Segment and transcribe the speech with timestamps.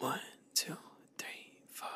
[0.00, 0.20] One,
[0.54, 0.76] two,
[1.16, 1.88] three, four.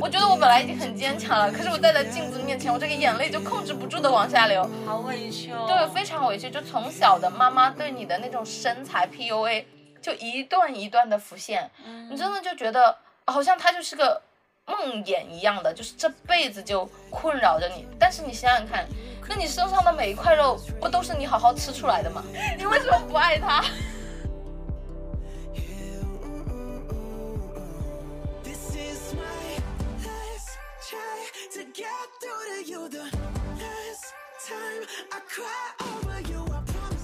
[0.00, 5.64] 我觉得我本来已经很坚强了，可是我站在镜子面前，我这个眼泪就控制不住的往下流，好委屈哦。
[5.66, 6.48] 对，非常委屈。
[6.48, 9.64] 就从小的妈妈对你的那种身材 PUA，
[10.06, 11.68] 就一段一段的浮现，
[12.08, 14.22] 你真的就觉得好像它就是个
[14.64, 17.84] 梦魇一样的，就是这辈子就困扰着你。
[17.98, 18.86] 但是你想想看，
[19.28, 22.22] 那你身上的每一块肉，不都是你好好吃出来的吗？
[22.56, 23.64] 你为什么不爱它
[28.44, 29.58] ？This is my
[30.04, 30.56] last
[30.88, 32.88] try to get through to you.
[32.88, 33.02] The
[33.58, 34.14] last
[34.46, 36.45] time I cry over you.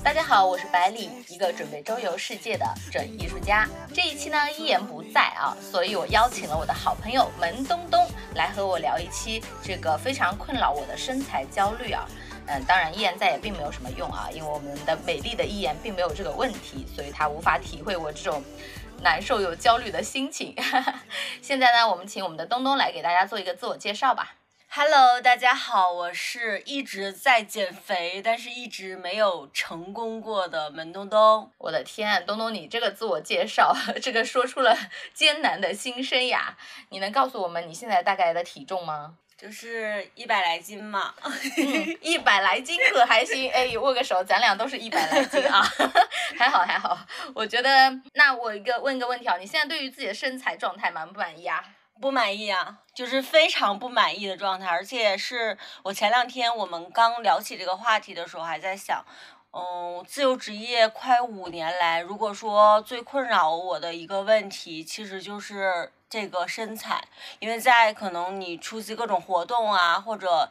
[0.04, 3.68] 大家好，我是百里，一个准备周游世界的准艺术家。
[3.94, 8.04] 这一期呢，一言不在啊，所以我邀请了我的好朋友门东东
[8.34, 12.04] 来和我聊一期这个非常困扰我的身材焦虑啊。
[12.46, 18.42] 嗯，当然，一言在也并没有什么用啊，因为我们的美丽的一言并没有这个问题，所以他无法体会我这种
[19.02, 20.52] 难受又焦虑的心情。
[21.40, 24.34] 现在呢，我们请我们的东东来给大家做一个自我介绍吧。
[24.74, 31.52] Hello，大家好，我是一直在减肥，但是一直没有成功过的门东东。
[31.58, 34.74] 我的天，东东，你这个自我介绍， 这个说出了
[35.12, 36.56] 艰难的心声呀。
[36.88, 39.14] 你能告诉我们你现在大概的体重吗？
[39.36, 41.12] 就是一百来斤嘛，
[42.00, 45.62] 一百来斤可还行，哎，握个手，咱俩都是一百来斤啊，
[46.38, 46.98] 还好还好。
[47.34, 51.62] 我觉得，那我一个问一个问题啊，你现在对于自己的身材状态满不满意啊？
[52.02, 59.04] 不满意啊，就是非常不满意的状态，而且是我前两天我们刚聊起这个话题的时候，还在想。
[59.54, 67.04] 嗯，自由职业快五年来，如果说最困扰我的一个问题，其实就是这个身材，
[67.38, 70.50] 因为在可能你出席各种活动啊，或者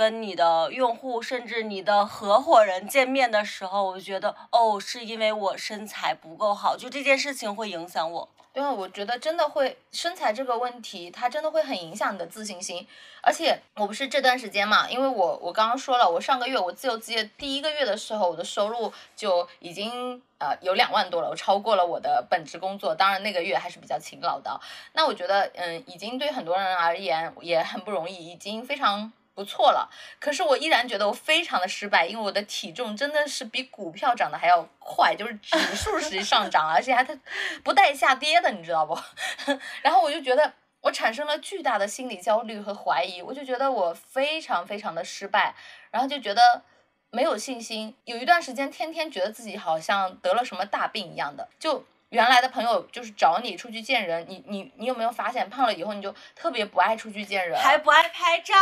[0.00, 8.26] 跟你的用户甚至你的合伙人见面的时候，我觉得哦，是因为我身材不够好，就这件事情会影响我。
[8.50, 12.86] 对啊，我觉得真的会身材这个问题，它真的会很影响你的自信心。
[13.20, 22.94] 而且我不是这段时间嘛，因为我我刚刚说了，我上个月我自由职业第一个月的时候，我的收入就已经呃有两万多了，我超过了我的本职工作。
[22.94, 24.58] 当然那个月还是比较勤劳的。
[24.94, 29.12] 那我觉得嗯，已经对很多人而言也很不容易，已经非常。
[29.34, 37.18] 不错了，可是我依然觉得我非常的失败，因为我的体重真的是比股票涨得还要快，就是指数是上涨，而且还它
[37.64, 38.98] 不带下跌的，你知道不？
[39.82, 45.54] 然后我就觉得我产生了巨大的心理焦虑和怀疑，我就觉得我非常非常的失败，
[45.90, 46.62] 然后就觉得
[47.10, 51.84] 没有信心，有一段时间天天觉得自己好像得了什么大病一样的，就。
[52.10, 58.54] 原来的朋友就是找你出去见人，你你你有没有发现胖了以后你就特别不爱出去见人，还不爱拍照？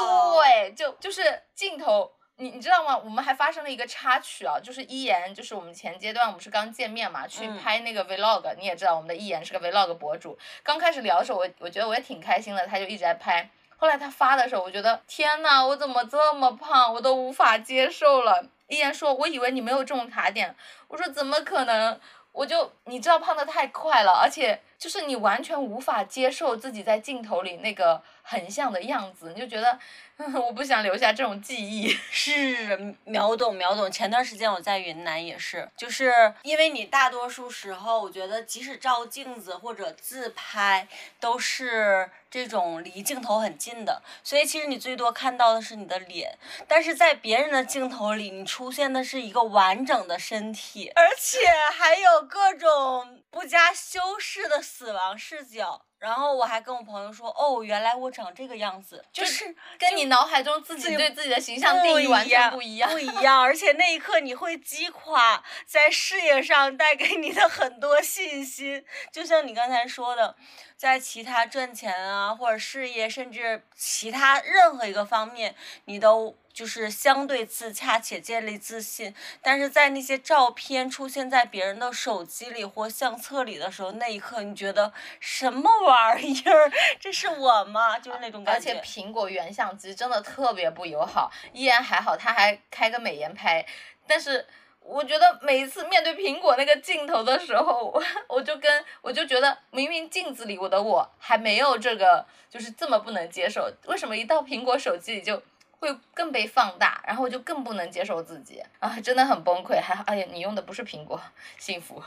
[0.00, 2.98] 对，就就是镜头，你你知道吗？
[2.98, 10.36] 我们还发生了一个插曲啊，就是一言，就是我们前阶段我们是刚见面嘛，去嗯拍那个 vlog，、你也知道我们的一言是个 vlog 博主。
[10.64, 13.48] 刚开始聊的时候，我我觉得我也挺开心的，他就一直在拍。
[13.76, 18.44] 后来他发的时候，我觉得天呐，我怎么这么胖，我都无法接受了。
[18.66, 20.54] 一言说，我以为你没有这种卡点，
[20.88, 21.98] 我说怎么可能？
[22.38, 28.00] 我就你知道胖的太快了，而且就是你完全无法接受自己在镜头里那个
[28.30, 29.78] 很像的样子，你就觉得、
[30.18, 31.88] 嗯、 我不想留下这种记忆。
[32.12, 33.90] 是秒懂秒懂。
[33.90, 40.86] 前段时间我在云南也是，就是因为你大多数时候，我觉得即使照镜子或者自拍，
[41.18, 46.36] 都是这种离镜头很近的，所以其实你最多看到的是你的脸，
[46.68, 51.38] 但是在别人的镜头里，你出现的是一个完整的身体，而且
[51.72, 55.80] 还有各种不加修饰的死亡视角。
[55.98, 62.90] 然后我还跟我朋友说，哦，原来我长这个样子，就是跟你脑海中自己对自己的形象定义完全不一样。
[62.90, 68.84] 不一样，而且那一刻你会击垮在事业上带给你的很多信心。
[69.10, 70.36] 就像你刚才说的，
[70.76, 75.54] 在其他赚钱啊，或者事业，甚至其他任何一个方面，
[75.86, 79.14] 你都就是相对自洽且建立自信。
[79.40, 86.72] 但是在那些照片出现在别人的手机里或相册里的时候，那一刻你觉得什么玩意儿？
[86.98, 87.96] 这是我吗？
[88.00, 88.72] 就是那种感觉。
[88.72, 93.64] 而且苹果原相机真的特别不友好，依然还好，他还开个美颜拍，
[94.08, 94.44] 但是。
[94.80, 105.42] 我觉得每一次面对苹果那个镜头的时候，我 我就跟我就觉得明明镜子里我的我还没有这个就是这么不能接受，为什么一到苹果手机里就
[105.78, 109.80] 会更被放大，然后就更不能接受自己啊，真的很崩溃。
[109.80, 111.20] 还，哎呀，你用的不是苹果，
[111.58, 112.02] 幸福。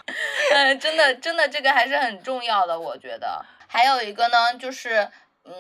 [0.54, 3.46] 嗯， 真的真的这个还是很重要的，我觉得。
[3.68, 5.10] 还有一个呢，就是。
[5.44, 5.54] 嗯，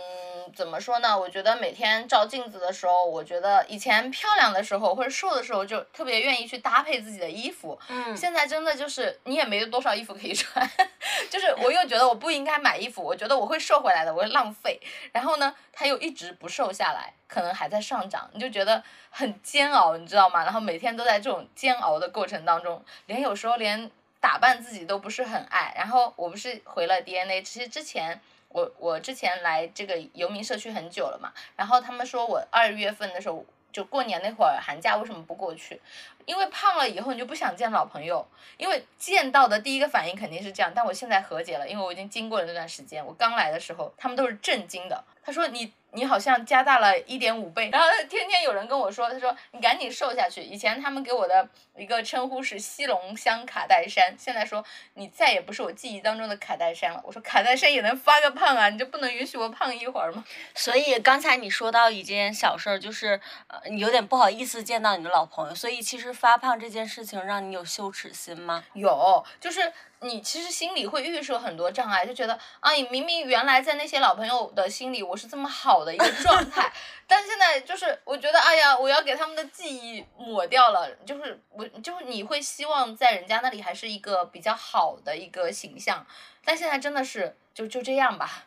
[0.55, 1.17] 怎么说呢？
[1.17, 7.77] 我觉得每天照镜子的时候，我觉得以前漂亮的时候或者瘦的时候，就特别愿意去搭配自己的衣服。
[7.89, 10.69] 嗯，现在真的就是你也没多少衣服可以穿，
[11.31, 14.79] 就是我又觉得我不应该买衣服，我觉得我会瘦回来的，我会浪费。
[15.11, 20.43] 然后呢，它又一直不瘦下来，可能还在上涨，你就觉得很煎熬，你知道吗？
[20.43, 23.89] 然后每天都在这种煎熬的过程当中，连有时候连
[24.19, 25.73] 打扮自己都不是很爱。
[25.75, 28.21] 然后我不是回了 DNA，其实之前。
[28.53, 35.79] 我我之前来这个游民社区很久了嘛，然后他们说我二月份的时候就过年那会儿寒假为什么不过去？
[36.25, 38.25] 因为胖了以后你就不想见老朋友，
[38.57, 40.71] 因为见到的第一个反应肯定是这样。
[40.75, 43.05] 但我现在和解了，因为我已经经过了那段时间。
[43.05, 45.73] 我刚来的时候他们都是震惊的，他说你。
[45.93, 50.41] 你好像加大了一点五倍，然后天天有人跟我说，他说你赶紧瘦下去。
[50.41, 57.01] 以前他们给我的一个称呼是西龙香卡戴珊，现在说你再也不是我记忆当中的卡戴珊了。
[57.03, 60.23] 我说卡戴珊也能发个胖啊，你就不能允许我胖一会儿吗？
[60.55, 68.63] 所以刚才你说到一件小事儿，就是呃你有点不好意思见到你的老朋友，所以其实发胖这件事情让你有羞耻心吗？
[68.73, 69.71] 有，就是。
[70.01, 76.71] 你其实心里会预设很多障碍，就觉得啊，你明明原来在那些老朋友的心里，我是这么好的一个 状态，
[77.05, 86.05] 但现在就是我觉得，哎呀，我要给他们的记忆抹掉了，就是我就是你会希望在人家那里还是一个比较好的一个形象，
[86.43, 87.37] 但现在真的是。
[87.53, 88.43] 就就这样吧，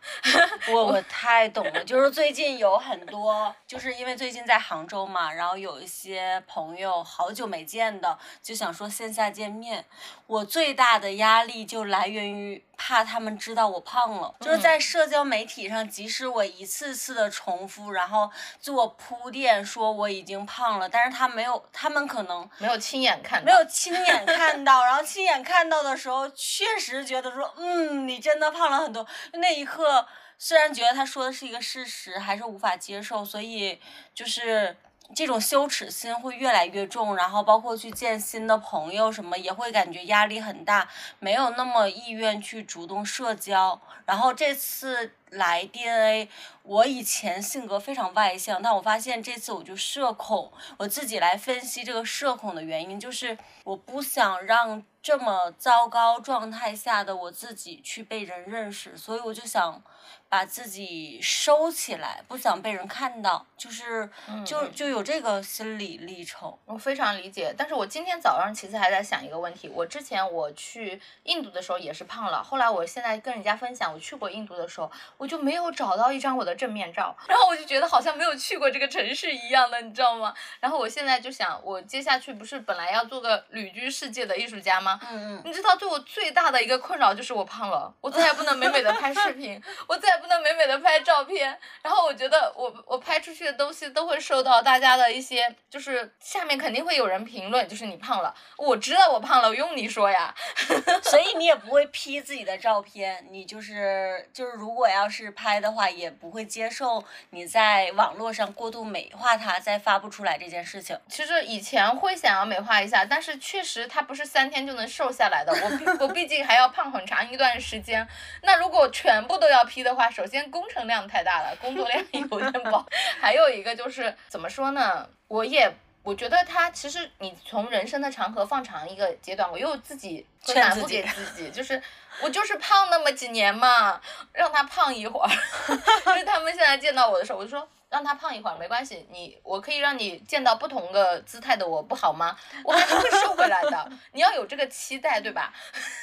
[0.72, 1.84] 我我太懂了。
[1.84, 9.84] 就是最近有很多，就是因为最近在杭州嘛，然后有一些朋友好久没见的，就想说线下见面。
[10.26, 12.64] 我最大的压力就来源于。
[12.76, 18.28] 怕他们知道我胖了，就是在社交媒体上，即使我一次次的重复，然后
[18.58, 29.03] 做铺垫，说我已经胖了，但是他没有，他们可能没有亲眼看到，没有亲眼看到，然后亲眼看到的时候，确实觉得说，嗯，你真的胖了很多。
[29.34, 30.06] 那一刻，
[30.38, 33.80] 虽然觉得他说的是一个事实，还是无法接受，所以
[34.14, 34.76] 就是。
[35.14, 43.78] 这种羞耻心会越来越重，然后包括去见新的朋友什么，也会感觉压力很大，没有那么意愿去主动社交。
[44.06, 46.28] 然后这次来 DNA，
[46.62, 50.52] 我以前性格非常外向，但我发现这次我就社恐。
[50.78, 59.82] 我自己来分析这个社恐的原因，就是我不想让这么糟糕状态下的我自己去被人认识，所以我就想。
[60.26, 64.10] 把自己收起来，不想被人看到，就是
[64.44, 66.52] 就就有这个心理历程。
[66.64, 69.68] 我非常理解，但是我今天早上其实还在想一个问题。
[69.68, 80.34] 我之前我去印度的时候也是胖了，后来我现在跟人家分享我去过印度的时候，我就没有找到一张我的正面照， 然后我就觉得好像没有去过这个城市一样的，你知道吗？
[80.58, 84.98] 然后我现在就想，我接下去不是本来要做个旅居世界的艺术家吗？
[85.08, 85.42] 嗯嗯。
[85.44, 90.14] 你知道对我最大的一个困扰就是我胖了，我再也不能美美的拍视频， 我再也。
[90.24, 100.34] 不能美美的拍照片，然后我觉得我我拍出去的东西都会受到大家的一些，就是下面肯定会有人评论，就是你胖了，我知道我胖了，我用你说呀，
[101.04, 110.98] 所以你也不会 P 自己的照片，你就是就是如果要要是拍的话，也不会接受你在网络上过度美化它再发布出来这件事情。
[111.10, 118.08] 其实以前会想要美化一下，但是确实它不是三天就能瘦下来的，我我毕竟还要胖很长一段时间，
[118.40, 120.10] 那如果全部都要 P 的话。
[120.14, 122.86] 首先工程量太大了，工作量 有点饱。
[123.20, 125.08] 还有一个就是怎么说呢？
[125.26, 125.68] 我也
[126.04, 131.82] 我觉得他其实你从人生的长河放长一个阶段，我又自己反复给自己，就是
[132.22, 134.00] 我就是胖那么几年嘛，
[134.32, 135.28] 让他胖一会儿。
[136.04, 137.68] 就是他们现在见到我的时候，我就说。
[137.90, 142.36] 让他胖一会儿没关系，你我可以让你见到不同的姿态的我，不好吗？
[142.64, 143.88] 我还是会瘦回来的。
[144.10, 145.54] 你要有这个期待，对吧？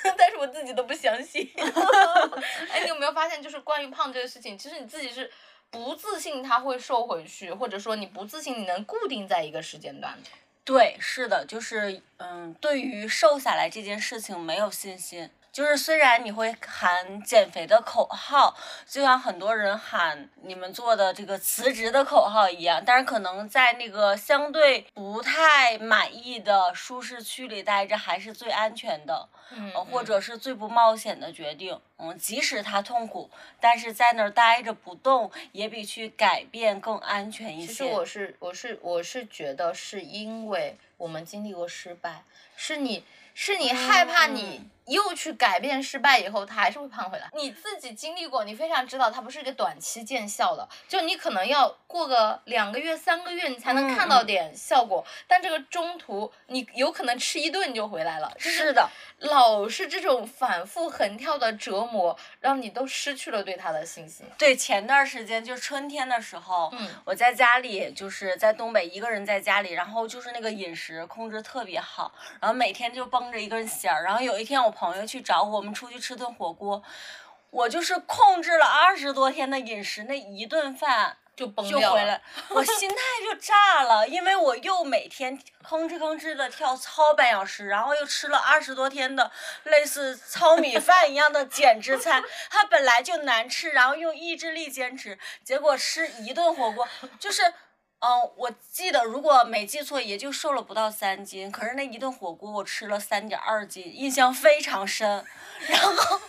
[0.18, 1.52] 但是我自己都不相信。
[2.72, 5.30] 哎，你有没有发现，就是关于胖这个事情，其实你自己是
[5.72, 10.20] 不自信他会瘦回去，或者说你不自信你能固定在一个时间段。
[10.64, 15.30] 对，是的，就是嗯，对于瘦下来这件事情没有信心。
[15.52, 18.56] 就是虽然你会喊减肥的口号，
[18.88, 31.78] 就像很多人喊你们做的这个辞职的口号一样，但是可能在那个相对不太满意的舒适区里待着，还是最安全的，嗯，或者是最不冒险的决定。
[31.98, 33.30] 嗯，即使他痛苦，
[33.60, 37.68] 但是在那儿待着不动，也比去改变更安全一些。
[37.68, 42.24] 其实我是我是我是觉得是因为我们经历过失败，
[42.56, 43.04] 是你。
[43.34, 47.30] 是你害怕你又去改变失败以后，它还是会胖回来。
[47.34, 55.06] 你自己经历过，你非常知道它不是一个短期见效的，就你可能要过个两个月、三个月，你才能看到点效果。
[55.28, 58.32] 但这个中途，你有可能吃一顿就回来了。
[58.38, 58.90] 是的，
[59.22, 64.26] 老是这种反复横跳的折磨，让你都失去了对它的信心。
[64.38, 74.04] 对，前段时间就春天的时候，嗯我在家里就是在东北一个人在家里，然后就是那个饮食控制特别好，然后每天就绷着一根弦儿。
[74.04, 76.82] 然后有一天我朋友去找我，我们出去吃顿火锅，
[77.52, 89.32] 我就是控制了二十多天的饮食，那一顿饭就崩掉了就回来， 我心态就炸了，因为我又每天吭哧吭哧的跳操半小时，然后又吃了二十多天的
[89.64, 96.88] 类似糙米饭一样的减脂餐，它本来就难吃，然后用意志力坚持，结果吃一顿火锅
[97.20, 97.54] 就是。
[98.04, 105.24] 嗯，我记得如果没记错，也就瘦了不到三斤，可是那一顿火锅我吃了三点二斤，印象非常深。
[105.70, 106.20] 然后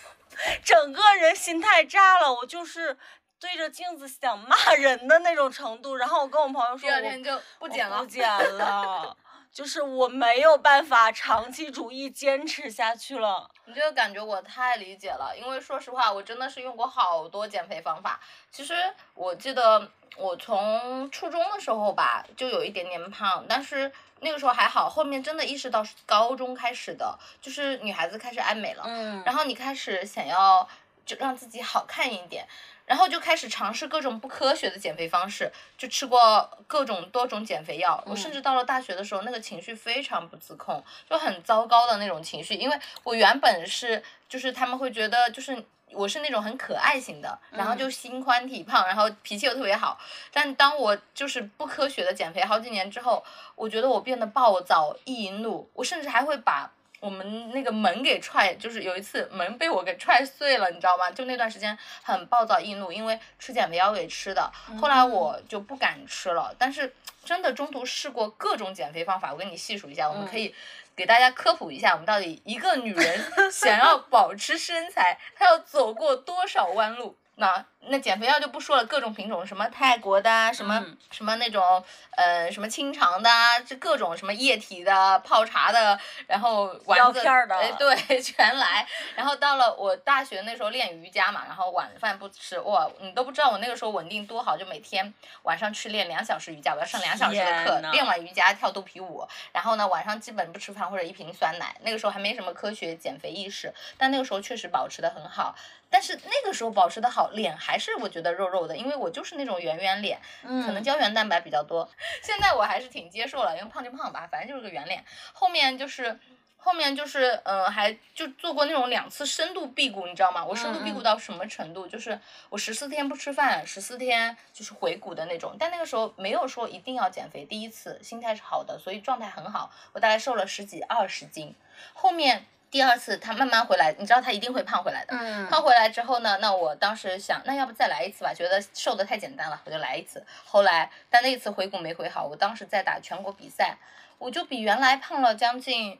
[0.63, 2.95] 整个人心态炸了，我就是
[3.43, 5.97] 对着镜子想骂人的那种程度。
[5.97, 8.09] 然后我跟我朋友说，第二天就不减了我不。
[8.09, 8.25] 减
[8.57, 9.17] 了，
[9.51, 13.51] 就是我没有办法长期主义坚持下去了。
[13.65, 18.17] 你这个感觉我太理解了，因为说实话，我真的是用过好多减肥方法。
[18.49, 18.73] 其实
[19.13, 30.65] 我记得我从初中的时候吧，就有一点点胖，但是那个时候还好，后面真的意识到是高中开始的，就是女孩子开始爱美了，嗯然后你开始想要
[31.05, 32.47] 就让自己好看一点。
[32.85, 38.03] 然后就开始尝试各种不科学的减肥方式，就吃过各种多种减肥药。
[38.05, 42.55] 我甚至到了大学的时候，那个情绪非常不自控，就很糟糕的那种情绪。
[42.55, 49.97] 因为我原本是就是他们会觉得就是我是那种很可爱型的，然后就心宽体胖，然后脾气又特别好。
[50.33, 53.23] 但当我就是不科学的减肥好几年之后，
[53.55, 56.69] 我觉得我变得暴躁易怒，我甚至还会把。
[57.03, 61.11] 我们那个门给踹，就是有一次门被我给踹碎了，你知道吗？
[61.11, 64.49] 就那段时间很暴躁易怒，因为吃减肥药给吃的。
[64.79, 66.95] 后来我就不敢吃了，但是
[67.25, 70.55] 真的中途试过各种减肥方法，我跟你细数一下，我们可以
[70.95, 73.19] 给大家科普一下，我们到底一个女人
[73.51, 77.17] 想要保持身材，她要走过多少弯路？
[77.35, 88.87] 那那减肥药就不说了，各种品种，什么泰国的啊，什么、嗯什么那种，呃，什么清肠的啊，这各种什么液体的、泡茶的，然后丸子，药片的哎，对， 全来。
[89.15, 95.13] 然后到了我大学那时候练瑜伽嘛，然后晚饭不吃，哇，你都不知道我那个时候稳定多好，就每天
[95.43, 101.75] 晚上去练两小时瑜伽，我要上两小时的课练完瑜伽跳肚皮舞，然后呢晚上基本不吃饭或者一瓶酸奶。
[101.81, 105.55] 那个时候还没什么科学减肥意识，但那个时候确实保持的很好。
[105.89, 111.89] 但是那个时候保持的好，脸还是我觉得肉肉的，因为我就是那种圆圆脸，可能嗯胶原蛋白比较多。
[112.21, 115.03] 现在我还是挺接受了，因为胖就胖吧，反正就是个圆脸。
[115.33, 116.19] 后面就是。
[116.65, 120.45] 后面就是，嗯、还就做过那种两次深度辟谷，你知道吗？
[120.45, 121.85] 我深度辟谷到什么程度？
[121.85, 125.57] 就是我十四天不吃饭，十四天就是回谷的那种。
[125.59, 129.73] 但那个时候没有说一定要减肥，第一次心态是好的，所以状态很好。
[129.91, 131.53] 我大概瘦了十几二十斤。
[131.93, 135.15] 后面第二次他慢慢回来，你知道他一定会胖回来的。
[135.15, 138.33] 嗯胖回来之后呢，那我当时想，那要不再来一次吧？
[138.33, 140.25] 觉得瘦的太简单了，我就来一次。
[140.43, 143.77] 后来，但那一次回骨没回好，我当时在打全国比赛，
[144.17, 145.99] 我就比原来胖了将近，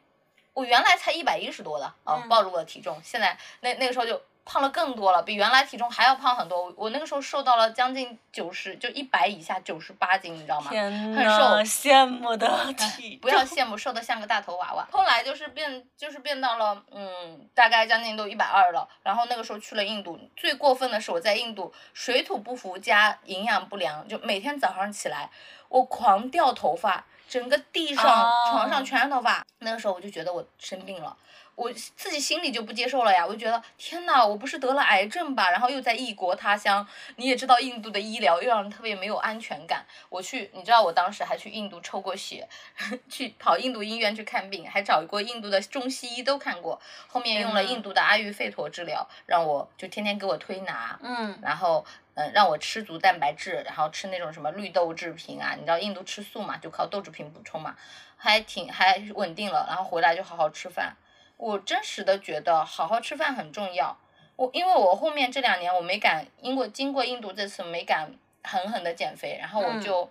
[0.53, 2.99] 我原来才一百一十多的啊、嗯暴露了体重。
[3.03, 6.63] 现在那那个时候就胖了更多了，比原来体重还要胖很多。
[6.65, 10.69] 我我那个时候瘦到了将近九十，就一百以下，九十八斤，你知道吗？
[10.69, 14.85] 天很呐，瘦羡慕的体不要羡慕，瘦的像个大头娃娃。
[14.91, 18.87] 后来就是变，就是变到了，嗯，大概将近都一百二了。
[19.01, 25.29] 然后那个时候去了印度，最过分的是我在印度水土不服加营养不良，就每天早上起来
[25.69, 29.45] 我狂掉头发，整个地上、哦床上全是头发。
[29.59, 31.15] 那个时候我就觉得我生病了。
[31.55, 35.51] 我自己心里就不接受了呀，我就觉得天呐，我不是得了癌症吧？
[35.51, 36.85] 然后又在异国他乡，
[37.17, 39.85] 你也知道印度的医疗又让人特别没有安全感。
[40.09, 42.47] 我去，你知道我当时还去印度抽过血，
[43.07, 57.75] 去跑印度医院去看病，还找过印度的中西医都看过，后面用了印度的阿育吠陀治疗，让我就天天给我推拿，嗯然后嗯让我吃足蛋白质，然后吃那种什么绿豆制品啊，你知道印度吃素嘛，就靠豆制品补充嘛，
[58.17, 60.95] 还挺还稳定了，然后回来就好好吃饭。
[61.43, 63.97] 我真实的觉得好好吃饭很重要。
[64.37, 68.09] 我因为我后面这两年我没敢，因为经过印度这次没敢
[68.43, 70.09] 狠狠的减肥，然后我嗯就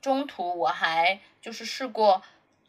[0.00, 2.22] 中途我还就是试过。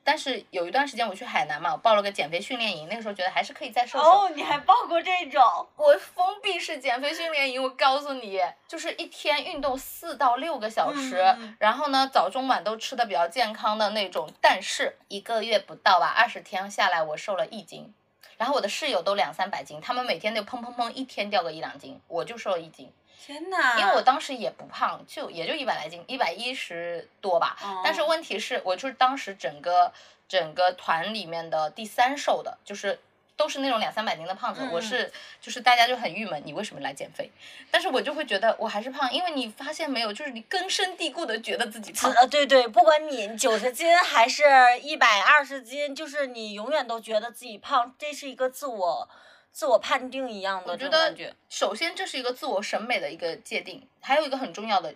[0.03, 4.03] 但是有一段时间我去海南嘛，我报了个减肥训练营，那个时候觉得还是可以再瘦瘦。
[4.03, 5.41] 哦，你还报过这种？
[5.75, 14.27] 我封闭式减肥训练营，我告诉你，就是一天运动四到六个小时，嗯然后呢早中晚都吃的比较健康的那种。
[14.41, 17.93] 但是一个月不到吧，二十天下来我瘦了一斤，
[18.41, 22.91] 然后我的室友都两三百斤，他们每天就砰砰砰一天掉个一两斤，我就瘦了一斤。
[23.23, 23.79] 天哪！
[23.79, 27.55] 因为我当时也不胖，就也就一百来斤，一百一十多吧。
[27.61, 29.93] 哦但是问题是，我就是当时整个
[30.27, 32.99] 整个团里面的第三瘦的，就是
[33.41, 34.61] 都是那种两三百斤的胖子。
[34.61, 37.27] 嗯我是就是大家就很郁闷，你为什么来减肥？
[37.71, 42.11] 但是我就会觉得我还是胖，因为你发现没有，就是你根深蒂固的觉得自己胖。
[42.11, 44.43] 呃，对对，不管你九十斤还是
[44.83, 49.09] 一百二十斤，就是你永远都觉得自己胖，这是一个自我
[49.51, 51.33] 自我判定一样的我觉得这种感觉。
[51.49, 54.93] 首先这是一个自我审美的一个界定，还有一个很重要的。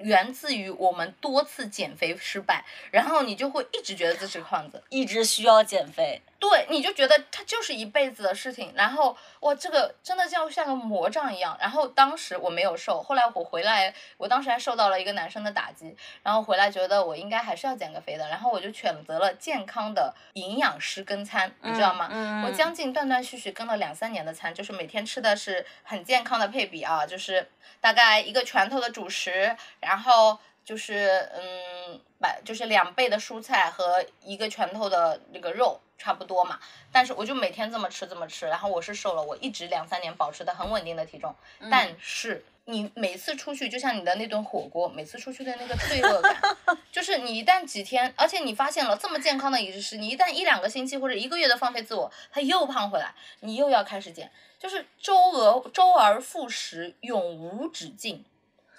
[0.00, 11.56] 源自于我们多次减肥失败，然后你就会一直觉得自己是个胖子，一直需要减肥，对，你就觉得它就是一辈子的事情，然后哇，这个真的就像个魔杖一样。
[11.60, 22.08] 然后当时我没有瘦，后来我回来，我当时还受到了一个男生的打击，然后回来觉得我应该还是要减个肥的，然后我就选择了健康的营养师跟餐，你知道吗？
[22.12, 30.38] 嗯嗯我将近断断续续跟了两三年的餐，就是每天吃的是很健康的配比啊，就是大概一个拳头的主食，然后
[30.68, 36.60] 就是嗯，买就是两倍的蔬菜和一个拳头的那个肉差不多嘛。
[36.92, 41.34] 但是我就每天这么吃这么吃，然后我是瘦了，我一直两三年保持的很稳定的体重，
[41.70, 42.44] 但是。
[42.70, 46.36] 你每次出去，就像你的那顿火锅，每次出去的那个罪恶感，
[46.92, 58.22] 就是你一旦几天，而且你发现了这么健康的饮食，你一旦一两个星期或者一个月的放飞自我，它又胖回来，你又要开始减，就是周而周而复始，永无止境。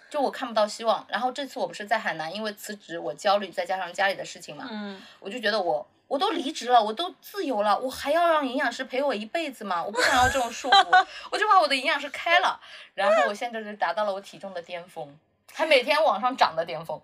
[0.09, 1.05] 就我看不到希望。
[1.07, 9.83] 然后这次我不是在海南，因为辞职我焦虑，再加上家里的事情嘛，嗯，我就觉得我我都离职了，我都自由了，我还要让营养师陪我一辈子吗？
[9.83, 12.59] 我不想要这种束缚， 我就把我的营养师开了，
[12.95, 15.15] 然后我现在就达到了我体重的巅峰，
[15.53, 17.01] 还每天往上涨的巅峰，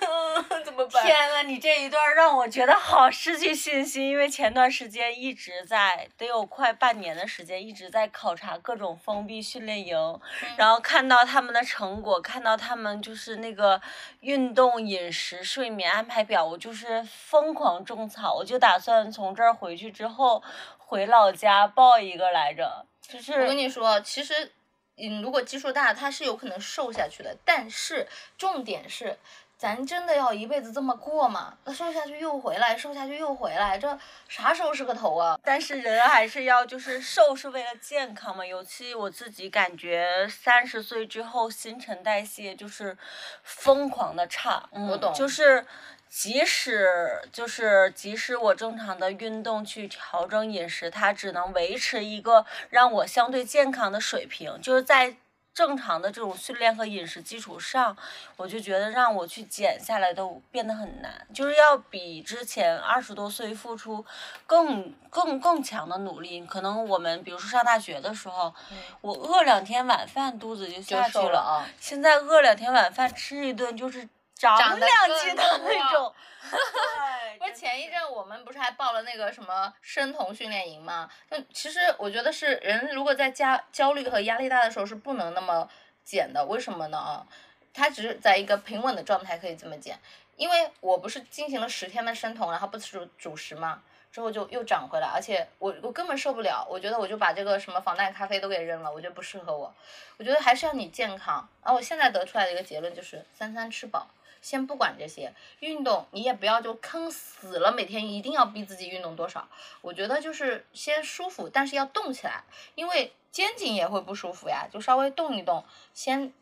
[0.64, 1.04] 怎么办？
[1.04, 10.20] 天呐，你这一段让我觉得好失去信心，因为前段时间一直在，得有快半年的时间一直在考察各种封闭训练营，
[10.56, 13.80] 然后看到他们的成果，看到他们就是那个
[14.20, 20.42] 运动、饮食、睡眠安排表，我就是疯狂种草，我就打算从这儿回去之后
[20.78, 24.52] 回老家报一个来着，就是我跟你说，其实，
[25.00, 27.36] 嗯，如果基数大，它是有可能瘦下去的。
[27.44, 29.18] 但是重点是，
[29.56, 31.58] 咱真的要一辈子这么过吗？
[31.64, 35.38] 那瘦下去又回来，瘦下去又回来，这啥时候是个头啊？
[35.44, 42.96] 但是人还是要就是瘦是为了健康嘛，尤其我自己感觉三十岁之后新陈代谢就是
[43.42, 45.66] 疯狂的差，嗯、我懂就是
[46.10, 55.16] 即使就是即使我正常的运动去调整饮食，它只能维持一个让我相对健康的水平，就是在。
[55.52, 57.94] 正常的这种训练和饮食基础上，
[58.36, 64.02] 我就觉得让我去减下来都变得很难，就是要比之前二十多岁付出
[64.46, 66.40] 更更更强的努力。
[66.46, 68.54] 可能我们比如说上大学的时候，
[69.00, 71.66] 我饿两天晚饭肚子就就下去了啊！
[71.80, 74.08] 现在饿两天晚饭吃一顿就是
[74.48, 76.14] 长两更斤的那多种。
[76.50, 81.08] 对不是前一阵我们不是还报了那个什么生酮训练营吗？
[81.30, 85.68] 就其实我觉得是人如果在家焦虑和压力大的时候是不能那么
[86.02, 86.98] 减的，为什么呢？
[86.98, 87.26] 啊，
[87.72, 89.98] 他只是在一个平稳的状态可以这么减，
[90.36, 99.72] 因为我不是进行了十天的生酮，然后不吃主主食嘛，之后就又长回来，而且我我根本受不了，我觉得我就把这个什么防弹咖啡都给扔了，我觉得不适合我，
[100.16, 101.48] 我觉得还是要你健康。
[101.62, 104.08] 然后我现在得出来的一个结论就是三餐吃饱。
[104.40, 109.48] 先不管这些运动，你也不要就坑死了，每天一定要逼自己运动多少。
[109.80, 112.42] 我觉得就是先舒服，但是要动起来，
[112.74, 115.64] 因为肩颈也会不舒服呀，就稍微动一动。
[115.94, 116.32] 先，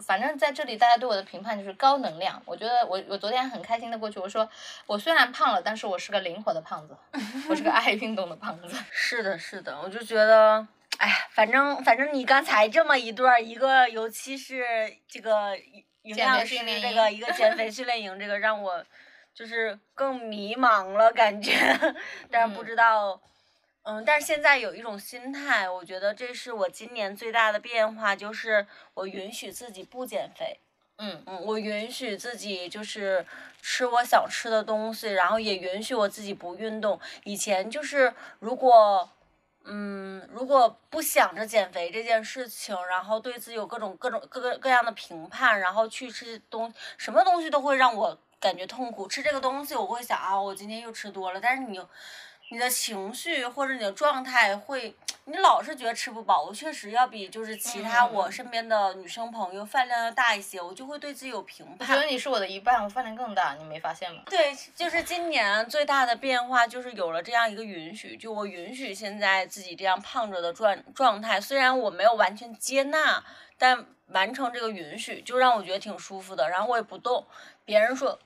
[0.00, 2.42] 反正在这里大家对我的评判就是高能量。
[2.46, 4.48] 我觉得我我昨天很开心的过去，我说
[4.86, 6.96] 我虽然胖了，但是我是个灵活的胖子，
[7.48, 8.76] 我是个爱运动的胖子。
[8.90, 10.66] 是的，是的，我就觉得，
[10.98, 15.56] 哎，反正反正你刚才这么一段儿，一个尤其是这个
[16.06, 18.84] 营减养训练这个一个减肥训练营，这个让我
[19.34, 21.52] 就是更迷茫了，感觉，
[22.30, 23.20] 但是不嗯知道。
[23.88, 30.58] 嗯，但是现在有一种心态，我觉得这是我今年最大的变化，就是我允许自己不减肥。
[30.98, 33.24] 嗯，嗯，我允许自己就是
[33.62, 36.98] 吃我想吃的东西，然后也允许我自己不运动。
[37.22, 39.08] 以前就是如果，
[39.66, 49.06] 嗯，如果不想着减肥这件事情，然后对自己有各种各种各个各样的评判，然后去吃东什么东西都会让我感觉痛苦。
[49.08, 51.80] 吃这个东西我会想啊，我今天又吃多了，但是你。
[52.48, 56.44] 你的情绪或者你的状态会，你老是觉得吃不饱。
[56.44, 61.88] 我确实要比就是其他嗯我身边的女生朋友饭量要大一些，我就会对自己有评判。
[61.88, 64.22] 我觉得你是我的一半，我饭量更大，你没发现吗？
[64.26, 73.24] 对，就是今年最大的变化就是有了这样一个允许，就我允许现在自己这样胖着的状状态，虽然我没有完全接纳，
[73.58, 76.48] 但完成这个允许就让我觉得挺舒服的。
[76.48, 77.26] 然后我也不动，
[77.64, 78.16] 别人说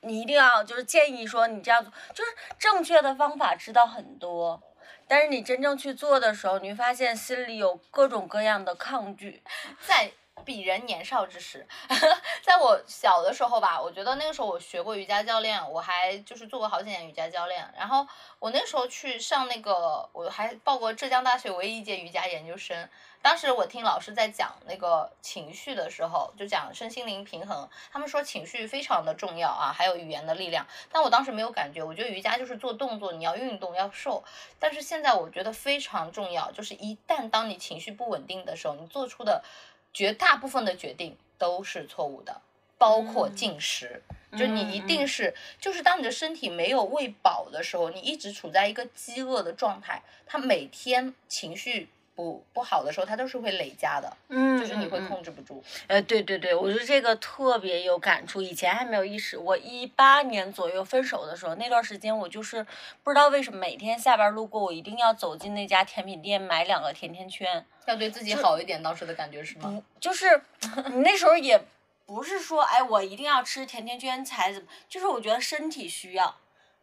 [0.00, 4.62] 你一定要就是建议说你这样做，就是正确的方法知道很多。
[5.06, 9.42] 但是你真正去做的时候，你会发现心里有各种各样的抗拒。
[9.80, 10.12] 在
[10.44, 11.66] 鄙人年少之时，
[12.42, 17.68] 在我小的时候吧，我觉得那个时候我学过瑜伽教练，我还就是做过好几年瑜伽教练。
[17.76, 18.06] 然后
[18.38, 22.88] 我那时候去上那个，我还报过浙江大学唯一一届瑜伽研究生。
[23.20, 30.64] 当时我听老师在讲那个情绪的时候，就讲身心灵平衡，他们说情绪非常的重要啊，还有语言的力量。
[30.92, 34.22] 但我当时没有感觉，我觉得瑜伽就是做动作，你要运动要瘦。
[34.60, 39.42] 但是现在我觉得非常重要，就是一旦当你情绪不稳定的时候，你做出的
[39.98, 42.40] 绝大部分的决定都是错误的，
[42.78, 44.00] 包括嗯进食。
[44.38, 55.62] 就你一嗯定是，就是当你的身体没有喂饱的时候，你一直处在一个饥饿的状态，它每天情绪不不好的时候，它都是会累加的，嗯，就是你会控制不住。
[55.86, 58.42] 呃，对对对，我觉得这个特别有感触。
[58.42, 62.66] 以前还没有意识，我一八年左右分手的时候，那段时间我就是
[63.04, 67.64] 不知道为什么每天下班路过，我一定要走进那家甜品店买两个甜甜圈。
[67.86, 69.80] 要对自己好一点，当时的感觉是吗？
[70.00, 70.42] 就是
[70.92, 71.62] 你 那时候也
[72.04, 76.34] 不是说，哎，我一定要吃甜甜圈才怎么，就是我觉得身体需要。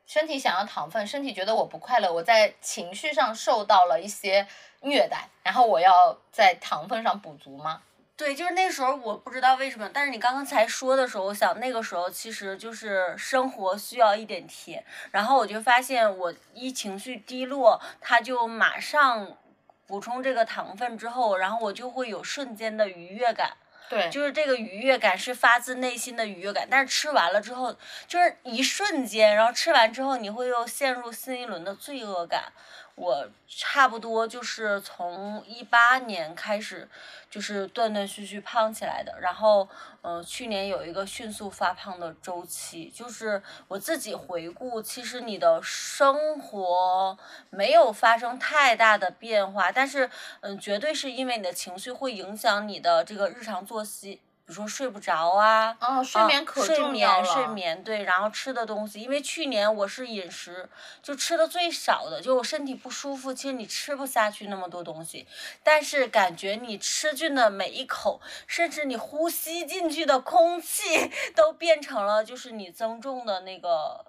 [0.06, 4.48] 身体想要糖分，身体觉得我不快乐，我在情绪上受到了一些
[4.82, 7.82] 虐待，然后我要在糖分上补足吗？
[8.18, 19.36] 对，就是那时候我不知道为什么，但是你刚刚才说的时候，我想那个时候其实就是生活需要一点甜，然后我就发现我一情绪低落，它就马上
[19.86, 23.58] 补充这个糖分之后，然后我就会有瞬间的愉悦感，
[23.90, 27.76] 对，就是这个愉悦感是发自内心的愉悦感，但是吃完了之后，
[28.08, 32.52] 就是一瞬间，然后吃完之后你会又陷入新一轮的罪恶感。
[32.96, 36.88] 我差不多就是从一八年开始，
[37.30, 39.20] 就是断断续续胖起来的。
[39.20, 39.68] 然后，
[40.02, 47.18] 呃，去年有一个迅速发胖的周期，就是我自己回顾，其实你的生活
[47.50, 54.22] 没有发生太大的变化，但是，嗯，绝对是因为你的情绪会影响你的这个日常作息。
[54.46, 57.24] 比如说睡不着啊，哦，睡啊眠可睡重要了。
[57.24, 60.70] 眠睡眠对，然后吃的东西，因为去年我是饮食
[61.02, 65.26] 就吃的最少的，就我身体不舒服，其实你吃不下去那么多东西，
[65.64, 74.06] 但是感觉你吃进的每一口，甚至你呼吸进去的空气， 都变成了就是你增重的那个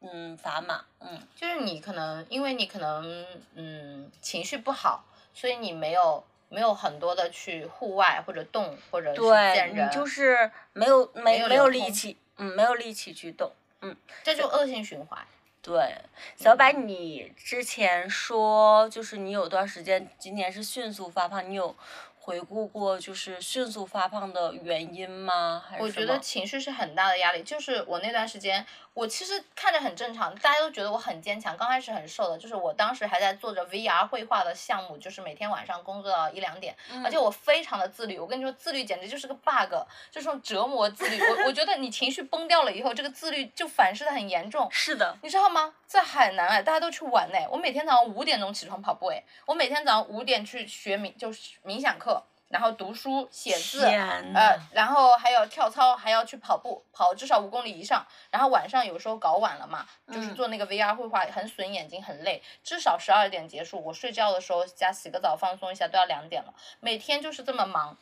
[0.00, 13.52] 嗯砝码，嗯就是你可能因为你可能嗯情绪不好，所以你没有没有很多的去户外或者动或者是对见人，你就是没有没没有没有力气，嗯，没有力气去动。
[13.82, 15.24] 嗯这就恶性循环。
[15.60, 15.96] 对，
[16.36, 21.76] 小白，嗯你之前说就是你有段时间今年是迅速发胖，你有
[22.18, 25.62] 回顾过就是迅速发胖的原因吗？
[25.68, 28.64] 还是我觉得情绪是很大的压力，就是我那段时间，
[28.96, 31.54] 我其实看着很正常，大家都觉得我很坚强。
[31.54, 38.18] 刚开始很瘦的，就是我当时还在做着 VR 绘画的项目，就是每天晚上工作到一两点，而且我非常的自律。
[38.18, 39.74] 我跟你说，自律简直就是个 bug，
[40.10, 41.20] 就是种折磨自律。
[41.20, 44.66] 我我觉得你情绪崩掉了以后，这个自律就反噬的很严重。
[44.70, 45.74] 是的，你知道吗？
[45.86, 52.24] 在海南哎，大家都去玩哎，我每天早上五点钟起床跑步哎，我每天早上五点去学冥就是冥想课，
[52.56, 58.02] 然后读书写字，呃，然后还有跳操，还要去跑步，跑至少五公里以上。
[58.30, 63.78] 然后晚上有时候搞晚了嘛，就是嗯做那个 VR 绘画，很损眼睛，很累，至少十二点结束。
[63.84, 67.94] 我睡觉的时候加洗个澡放松一下都要两点了，每天就是这么忙，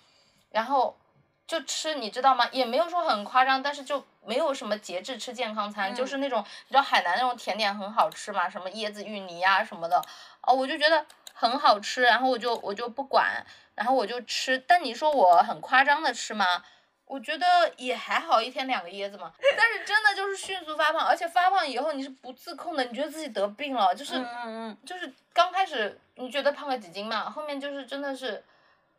[0.52, 0.96] 然后
[1.48, 2.48] 就吃，你知道吗？
[2.52, 10.00] 也没有说很夸张，但是就没有什么节制吃健康餐，就是那种你知道海南那种甜点很好吃嘛，什么椰子芋泥呀、什么的，
[10.42, 14.58] 哦，我就觉得很好吃，然后我就我就不管，然后我就吃。
[14.66, 16.64] 但你说我很夸张的吃吗？
[17.06, 19.32] 我觉得也还好，一天两个椰子嘛。
[19.56, 28.44] 但是真的就是迅速发胖，而且发胖以后你是不自控的，你觉得自己得病了，就是、嗯嗯嗯，就是刚开始你觉得胖了几斤嘛，后面就是真的是。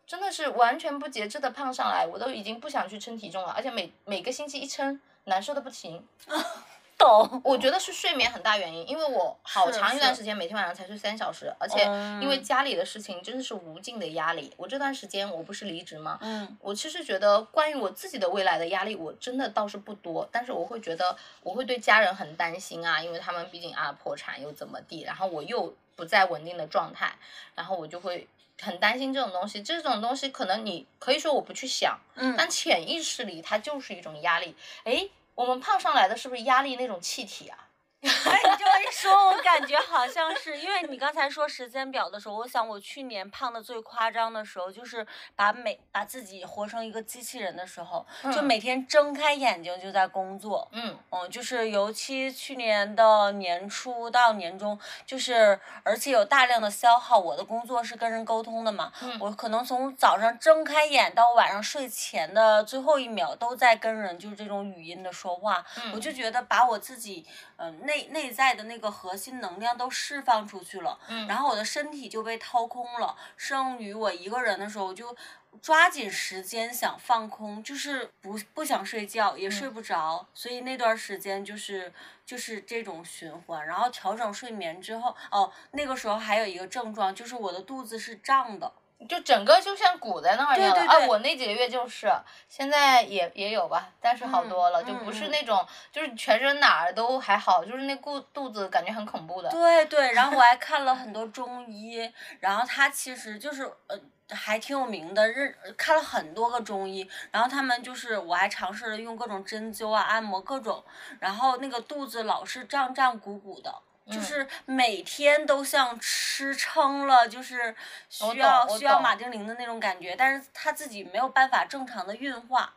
[0.08, 6.08] 真的是完全不节制的胖上来，我都已经不想去称体重了，而且每每个星期一称，难受的不行。
[6.98, 7.42] 懂。
[7.44, 11.84] 我觉得是睡眠很大原因，因为我好长一段时间每天晚上才睡三小时，而且
[12.22, 14.54] 因为嗯家里的事情真的是无尽的压力。
[14.58, 16.18] 我这段时间我不是离职吗？
[16.22, 27.14] 嗯我其实觉得关于我自己的未来的压力，我真的倒是不多，但是我会觉得我会对家人很担心啊，因为他们毕竟啊破产又怎么地，然后我又不在稳定的状态，
[27.56, 28.28] 然后我就会
[28.62, 29.62] 很担心这种东西。
[29.62, 34.56] 这种东西可能你可以说我不去想，嗯，但潜意识里它就是一种压力。
[34.86, 37.70] 诶，我们胖上来的是不是压力那种气体啊？
[38.06, 38.10] 哎，
[38.44, 45.06] 你这么一说，我感觉好像是，因为你刚才说时间表的时候，我想我去年胖的最夸张的时候，就是
[45.36, 50.68] 把每把自己活成一个机器人的时候，就嗯每天睁开眼睛就在工作。
[50.72, 57.18] 嗯嗯，就是尤其去年的年初到年中，就是而且有大量的消耗。
[57.18, 67.26] 我的工作是跟人沟通的嘛，嗯我可能从早上睁开眼到晚上睡前的最后一秒都在跟人就是这种语音的说话，我嗯就觉得把我自己
[67.58, 73.16] 嗯、呃内内在的那个核心能量都释放出去了，嗯然后我的身体就被掏空了。
[73.38, 75.16] 剩余我一个人的时候，我就
[75.62, 81.94] 抓紧时间想放空，就是不不想睡觉，也睡不着，所以那段时间就是
[82.26, 83.66] 就是这种循环。
[83.66, 88.72] 然后调整睡眠之后，哦，那个时候还有一个症状，就是我的肚子是胀的。
[89.08, 90.76] 就整个就像鼓在那儿一样的。
[90.82, 92.12] 对对对啊，我那几个月就是，
[92.48, 99.50] 现在也也有吧，但是好多了，就不是那种，就是全身哪儿都还好，就是那肚肚子感觉很恐怖的。
[99.50, 110.84] 对对，然后我还看了很 多中医，然后他其实就是呃还挺有名的，认看了很多个中医，然后他们就是我还尝试了用各种针灸啊、按摩各种，
[111.20, 113.72] 然后那个肚子老是胀胀鼓鼓的。
[114.10, 114.22] 就嗯。
[114.22, 117.76] 是每天都像吃撑了，就是
[118.10, 122.74] 需要需要马丁啉的那种感觉，但是他自己没有办法正常的运化。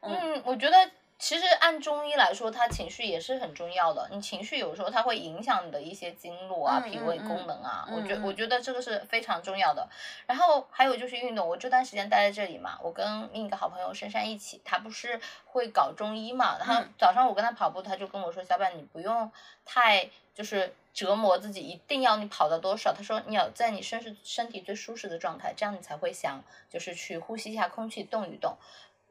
[0.00, 4.08] 嗯，我觉得其实按中医来说，它情绪也是很重要的。
[4.12, 7.88] 你情绪有时候它会影响你的一些经络啊、嗯脾胃嗯功能啊。
[7.90, 9.88] 我觉嗯我觉得这个是非常重要的。
[10.26, 19.30] 然后还有就是运动，我这段时间待在这里嘛，我跟另一个好朋友珊珊一起，他不是会搞中医嘛，然后嗯早上我跟他跑步，他就跟我说：“小板，你不用
[19.64, 22.92] 太就是。”折磨自己，一定要你跑到多少？
[22.92, 28.56] 他说你要在你身是身体最舒适的状态，这样你才会想就是去呼吸一下空气，动一动。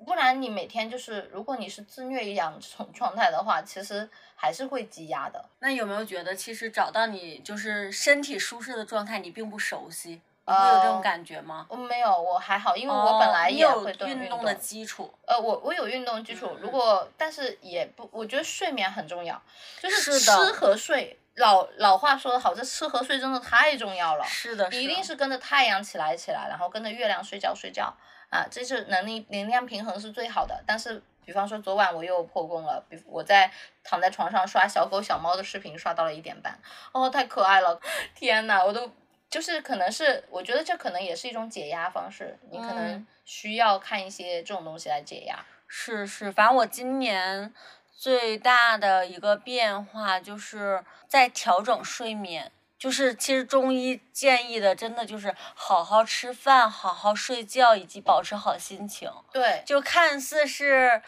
[0.06, 5.44] 不然你每天就是，如果你是自虐一样这种 状态的话，其实还是会积压的。
[5.60, 10.22] 那有没有觉得，其实找到你就是身体舒适的状态，你并不熟悉？
[10.50, 11.66] 你会有这种呃感觉吗？
[11.68, 19.42] 我没有，我还好，因为我本来也会动动运动的基础，呃，我我有运动基础嗯，如果但是也不，我觉得睡眠很重要，
[19.82, 21.20] 就是吃和睡。
[21.36, 24.26] 老老话说得好，这吃和睡真的太重要了。
[24.26, 27.94] 是的，你一定是跟着太阳起来起来，然后跟着月亮睡觉睡觉
[28.30, 30.64] 啊，这是能力能量平衡是最好的。
[30.66, 33.52] 但是，比方说昨晚我又破功了，比我在
[33.84, 36.58] 躺在床上刷小狗小猫的视频，刷到了一点半，
[36.92, 37.80] 哦，太可爱了，
[38.16, 38.92] 天呐，我都
[39.30, 45.38] 就是可能是我觉得这可能也是一种解压方式，你可能嗯需要看一些这种东西来解压。
[45.68, 47.54] 是是，反正我今年
[47.92, 52.52] 最大的一个变化就是在调整睡眠。
[52.78, 59.12] 就是其实中医建议的，真的就是好好吃饭、好好睡觉，以及保持好心情。
[59.32, 61.02] 对，就看似是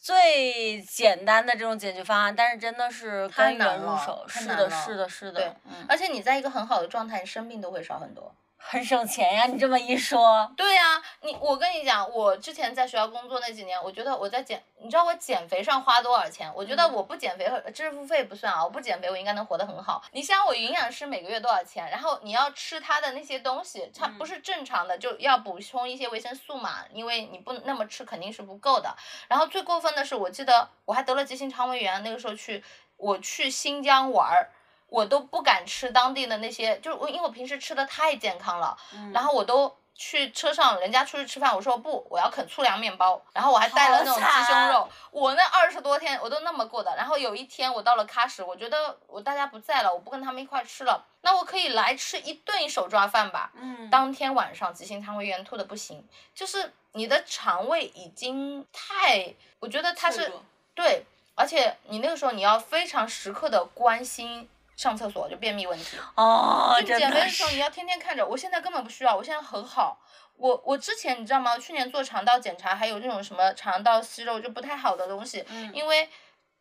[0.00, 4.24] 最简单的这种解决方案，但是真的是太根源入手。
[4.28, 8.34] 是的，是的，是对的，嗯，而且你在一个很好的状态，你生病都会少很多。
[8.66, 9.44] 很省钱呀。
[9.44, 16.50] 你这么一说，对呀、你我跟你讲，我之前在学校工作那几年，我觉得我在减，你知道我减肥上花多少钱？
[16.56, 20.02] 我觉得嗯我不减肥，知识付费不算啊，我不减肥我应该能活得很好。
[20.12, 21.88] 你想我营养师每个月多少钱？
[21.90, 28.96] 然后你要吃他的那些东西，它不嗯是正常的，就要补充一些维生素嘛，因为你不那么吃肯定是不够的。
[29.28, 32.64] 然后最过分的是，我记得我还得了急性肠胃炎，那个时候去
[32.96, 34.50] 我去新疆玩儿。
[34.94, 39.10] 我都不敢吃当地的那些，就是我因为我平时吃的太健康了，嗯。
[39.12, 46.94] 然后我都去车上，人家出去吃饭，我说不，我要啃粗粮面包，然后我还带了那种鸡胸肉，我那二十多天我都那么过的。
[46.96, 53.50] 然后有一天我到了喀什，我觉得我大家不在了，我不跟他们一块吃了，那我可以来吃一顿手抓饭吧。
[53.56, 60.32] 嗯，当天晚上急性肠胃炎吐的不行，就是你的肠胃已经太，我觉得它是
[60.72, 61.04] 对，
[61.34, 65.96] 而且你那个时候你要非常时刻的关心上厕所就便秘问题。
[66.16, 68.26] 哦，就减肥的时候，你，要天天看着。
[68.26, 69.98] 我现在根本不需要，我现在很好。
[70.36, 71.56] 我我之前你知道吗？
[71.56, 76.08] 去年做肠道检查，还有那种什么肠道息肉就不太好的东西，嗯因为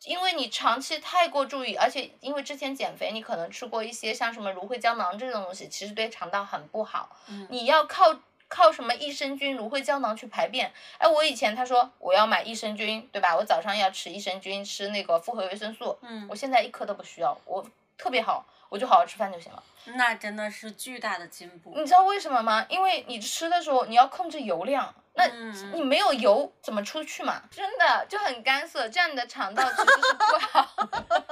[0.06, 7.10] 因为你长期太过注意，而且因为之前减肥，你可能吃过一些像什么芦荟胶囊这种东西，其实对肠道很不好。
[7.30, 8.16] 嗯你要靠
[8.48, 10.72] 靠什么益生菌、芦荟胶囊去排便。
[11.00, 13.36] 哎，我以前他说我要买益生菌，对吧？
[13.36, 15.98] 我早上要吃益生菌，吃那个复合维生素。
[16.04, 17.66] 嗯我现在一颗都不需要，我
[17.98, 19.64] 特别好，我就好好吃饭就行了。
[19.96, 21.74] 那真的是巨大的进步。
[21.76, 22.66] 你知道为什么吗？
[22.70, 27.42] 因为你吃的时候你要控制油量，那嗯你没有油怎么出去嘛？
[27.52, 31.23] 真的就很干涩，这样你的肠道其实是不好的。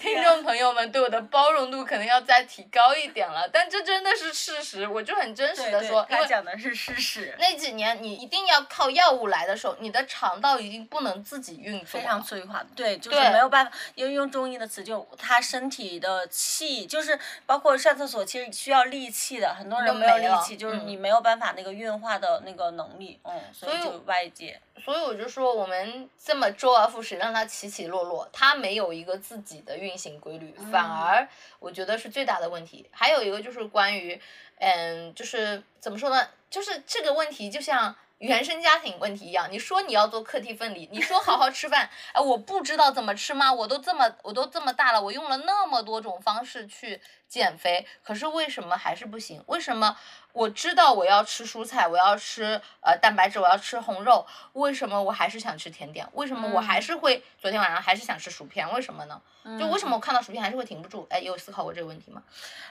[0.00, 12.24] 听众朋友们对我的包容度可能要再提高一点了，但这真的是事实，我就很真实的说，因他讲的是事实，那几年你一定要靠药物来的时候，你的肠道已经不能自己运作非常了。
[12.24, 32.88] 催化，对，就是没有办法，因为用中医的词，就他身体的气，就是包括上厕所，其实需要力气的，很多人没有力气，就是嗯你没有办法那个运化的那个能力，嗯，所以所以就外界，所以我就说，我们这么周而复始，让它起起落落，它没有一个自己的运行规律，反而我觉得是最大的问题。
[32.90, 34.20] 还有一个就是关于，
[34.58, 36.28] 嗯，就是怎么说呢？
[36.48, 37.94] 就是这个问题就像。
[38.20, 43.50] 原生家庭问题一样，你说你要做课题分离，你说好好吃饭，哎，我不知道怎么吃吗？
[43.50, 49.42] 我都这么我都这么大了，我用了那么多种方式去减肥，可是为什么还是不行？
[49.46, 49.96] 为什么
[50.32, 56.06] 我知道我要吃蔬菜，我要吃呃蛋白质，我要吃红肉，为什么我还是想吃甜点？
[56.14, 58.70] 为什么我还是会、昨天晚上还是想吃薯片？
[58.74, 59.22] 为什么呢？
[59.58, 61.06] 就为什么我看到薯片还是会停不住？
[61.08, 62.22] 哎，有思考过这个问题吗？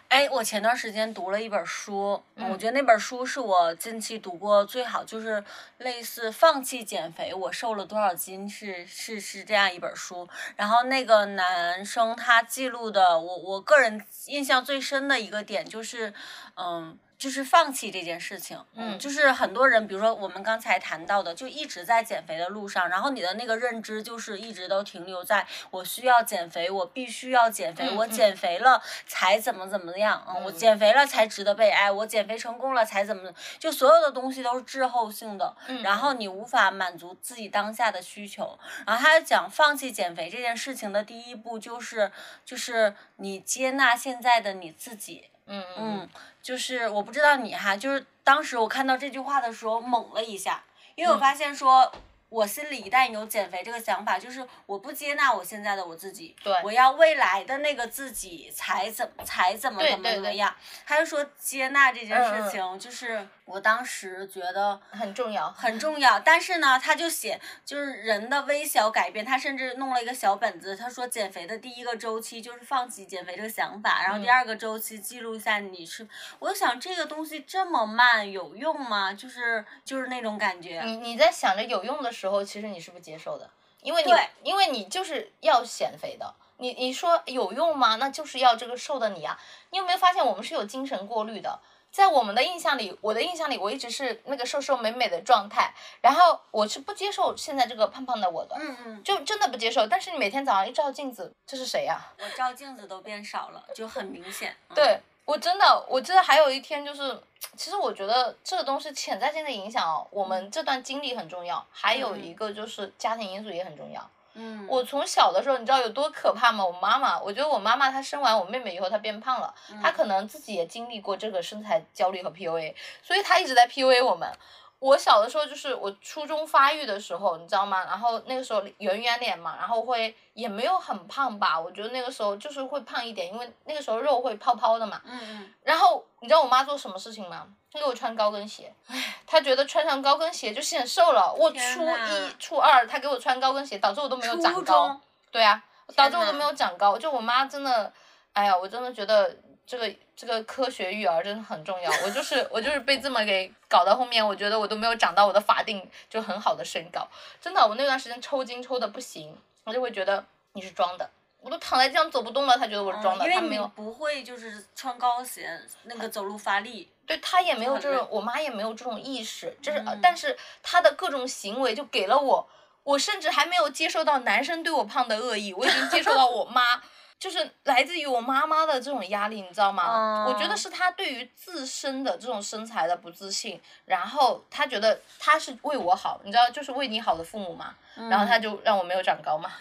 [0.08, 5.44] 哎，我前段时间读了一本书，嗯我觉得那本书是我近期读过最好，就是
[5.78, 10.28] 类似放弃减肥，我瘦了多少斤是是是这样一本书。
[10.56, 16.14] 然后那个男生他记录的，我我个人印象最深的一个点就是，
[16.56, 16.98] 嗯。
[17.20, 33.30] 就是放弃这件事情，嗯就是很多人，比如说我们刚才谈到的，就一直在减肥的路上，然后你的那个认知就是一直都停留在我需要减肥，我必须要减肥，我减肥了才怎么怎么样，嗯，我嗯减肥了才值得被爱，我减肥成功了才怎么，
[33.60, 38.58] 就所有的东西都是滞后性的，嗯然后你无法满足自己当下的需求。
[38.88, 42.10] 然后他讲放弃减肥这件事情的第一步就是
[42.46, 46.10] 就是你接纳现在的你自己，嗯嗯，
[46.42, 50.64] 就是我不知道你哈，就是当时我看到这句话的时候猛了一下，
[50.96, 51.92] 因为我嗯发现说。
[52.30, 60.56] 我心里一旦有减肥这个想法，就是我不接纳我现在的我自己，对我要未来的那个自己才怎才怎么怎么怎么样。
[60.86, 65.50] 他就说接纳这件事情，就是我当时觉得很重要。
[65.52, 76.08] 很重要，但是呢，他就写就是人的微小改变，他甚至弄了一个小本子，他说减肥的第一个周期就是放弃减肥这个想法，然后第嗯二个周期记录一下你吃。
[76.38, 79.12] 我就想这个东西这么慢有用吗？
[79.12, 80.82] 就是就是那种感觉。
[80.86, 83.50] 你你在想着有用的时候，其实你是不接受的，
[83.82, 86.36] 因为你对因为你就是要减肥的。
[86.62, 87.96] 你你说有用吗？
[87.96, 89.40] 那就是要这个瘦的你啊！
[89.70, 91.58] 你有没有发现我们是有精神过滤的？
[91.92, 99.88] 在我们的印象里，我的印象里，我一直是那个瘦瘦美美的状态，然后我是不接受现在这个胖胖的我的，嗯嗯，就真的不接受。
[99.88, 104.56] 但是你每天早上一照镜子，这是谁呀、我照镜子都变少了，就很明显。
[104.70, 107.20] 嗯，对我真的，我记得还有一天就是，
[107.58, 114.10] 其实我觉得这个东西潜在性的影响哦，我们这段经历很重要，还有一个就是家庭因素也很重要。
[114.42, 116.66] 嗯，我从小的时候，你知道有多可怕吗？
[116.66, 122.74] 我妈妈，我觉得我妈妈她生完我妹妹以后，她变胖了，她可能自己也经历过这个身材焦虑和 PUA，
[123.04, 124.32] 所以她一直在 PUA 我们。
[124.80, 127.84] 我小的时候就是我初中发育的时候，你知道吗？
[127.84, 135.02] 然后那个时候圆圆脸嘛，然后会也没有很胖吧，我觉得那个时候就是会胖一点，因为那个时候肉会泡泡的嘛。
[135.04, 137.46] 嗯嗯，然后你知道我妈做什么事情吗？
[137.72, 141.32] 她给我穿高跟鞋，唉，她觉得穿上高跟鞋就显瘦了。
[141.32, 145.02] 我初一、初二，她给我穿高跟鞋，导致我都没有长初高中。
[145.30, 145.62] 对啊，
[145.96, 146.98] 导致我都没有长高。
[146.98, 147.94] 就我妈真的，
[148.34, 149.36] 哎呀，我真的觉得
[149.70, 151.92] 这个这个科学育儿真的很重要。
[152.04, 157.08] 我就是我就是被这么给搞到后面，我觉得我都没有长到我的法定就很好的身高。
[157.40, 161.08] 真的，我那段时间抽筋抽的不行，我就会觉得你是装的。
[161.40, 163.68] 我都躺在地上走不动了，他觉得我是装的，嗯因为你她没有。
[163.76, 165.48] 不会就是穿高鞋
[165.84, 166.90] 那个走路发力。
[167.06, 172.50] 对他也没有这种，我妈也没有这种意识，就是，但是他的各种行为就给了我，
[172.84, 176.82] 我甚至还没有接受到男生对我胖的恶意，我已经接受到我妈，
[177.20, 180.26] 就是来自于我妈妈的这种压力，你知道吗？
[180.28, 180.56] 我觉得哦。
[180.56, 187.76] 是她对于自身的这种身材的不自信，然后她觉得她是为我好，你知道，就是为你好的父母嘛，
[188.10, 189.52] 然后她就让我没有长高嘛，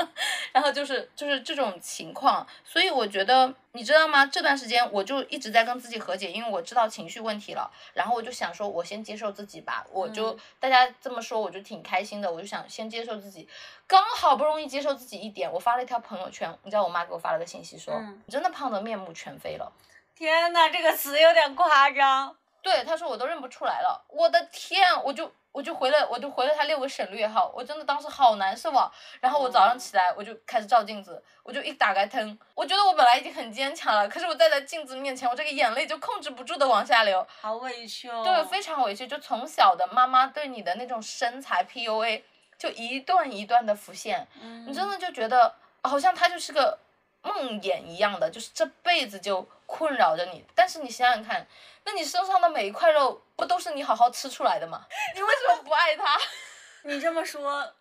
[0.52, 4.24] 然后就是就是这种情况，所以我觉得你知道吗？
[4.24, 13.46] 这段时间我就一直在跟自己和解，因为我知道情绪问题了，然后我就想说，我先接受自己吧，我就、嗯大家这么说，我就挺开心的，我就想先接受自己，
[13.86, 19.70] 刚好不容易接受自己一点，我发了一条朋友圈，你知道我妈给我发了个信息说，嗯你真的胖得面目全非了。
[20.14, 22.34] 天呐，这个词有点夸张。
[22.62, 28.92] 对，他说我都认不出来了，我的天，我就我就回了我就回了他六个省略号，我真的当时好难受啊。
[29.20, 38.22] 然后我早上起来我就开始照镜子，我就一打开灯，我觉得我本来已经很坚强了，可是我站在镜子面前，我这个眼泪就控制不住的往下流，好委屈哦。
[38.22, 39.06] 对，非常委屈。
[39.06, 42.20] 就从小的妈妈对你的那种身材 PUA，
[42.58, 46.78] 就一段一段的浮现，嗯你真的就觉得好像它就是个
[47.22, 50.44] 梦魇一样的，就是这辈子就困扰着你。
[50.54, 51.46] 但是你想想看，
[51.86, 54.86] 那你身上的每一块肉不都是你好好吃出来的吗？
[55.14, 56.18] 你为什么不爱他？
[56.82, 57.72] 你这么说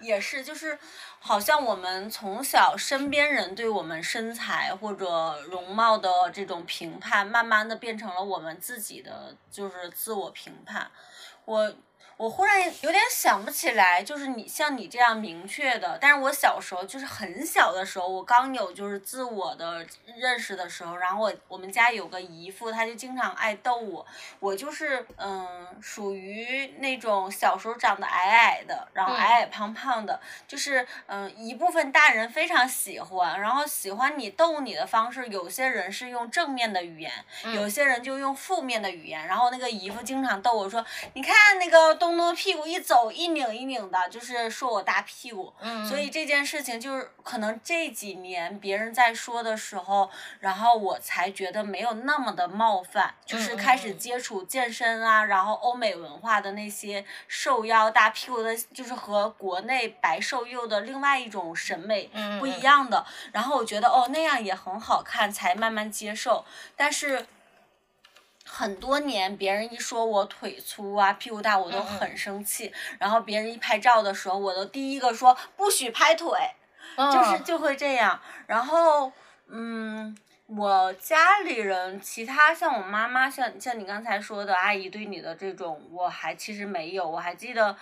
[0.00, 0.78] 也是，就是
[1.18, 10.90] 好像我们从小身边人对我们身材或者容貌的这种评判，慢慢的变成了我们自己的就是自我评判。
[11.44, 11.74] 我
[12.16, 19.84] 我忽然有点想不起来，就是你像你这样明确的，但是我小时候就是很小的时候，我刚有就是自我的
[20.16, 24.06] 认识的时候，然后我我们家有个姨父，他就经常爱逗我，
[24.38, 29.24] 我就是嗯属于那种小时候长得矮矮的，然后嗯。
[29.24, 37.10] 矮矮胖胖的，就是嗯一部分大人非常喜欢，然后喜欢你逗你的方式，有些人是用正面的语言，
[37.54, 40.84] 有些人就用负面的语言，然后那个姨父经常逗我说，
[41.14, 45.86] 你看那个东东屁股一走一拧一拧的，就是说我大屁股，嗯。
[45.86, 53.98] 所以这件事情就是可能这几年别人在说的时候，然后我才觉得没有那么的冒犯，就是开始嗯。
[53.98, 63.06] 接触健身啊，然后欧美文化的那些瘦腰大屁股的，就是和国内白瘦幼的另外一种审美嗯不一样的。
[63.32, 66.44] 然后我觉得哦那样也很好看，才慢慢接受。
[66.76, 67.26] 但是
[68.56, 72.72] 很多年，别人一说我腿粗啊、屁股大，我都嗯很生气。
[73.00, 76.30] 然后别人一拍照的时候，我都第一个说不许拍腿。
[76.96, 78.20] 就是嗯就会这样。
[78.46, 79.10] 然后，
[79.48, 87.10] 嗯，我家里人，其他像我妈妈，像像你刚才说的阿姨对你的这种，我还其实没有。
[87.10, 87.76] 我还记得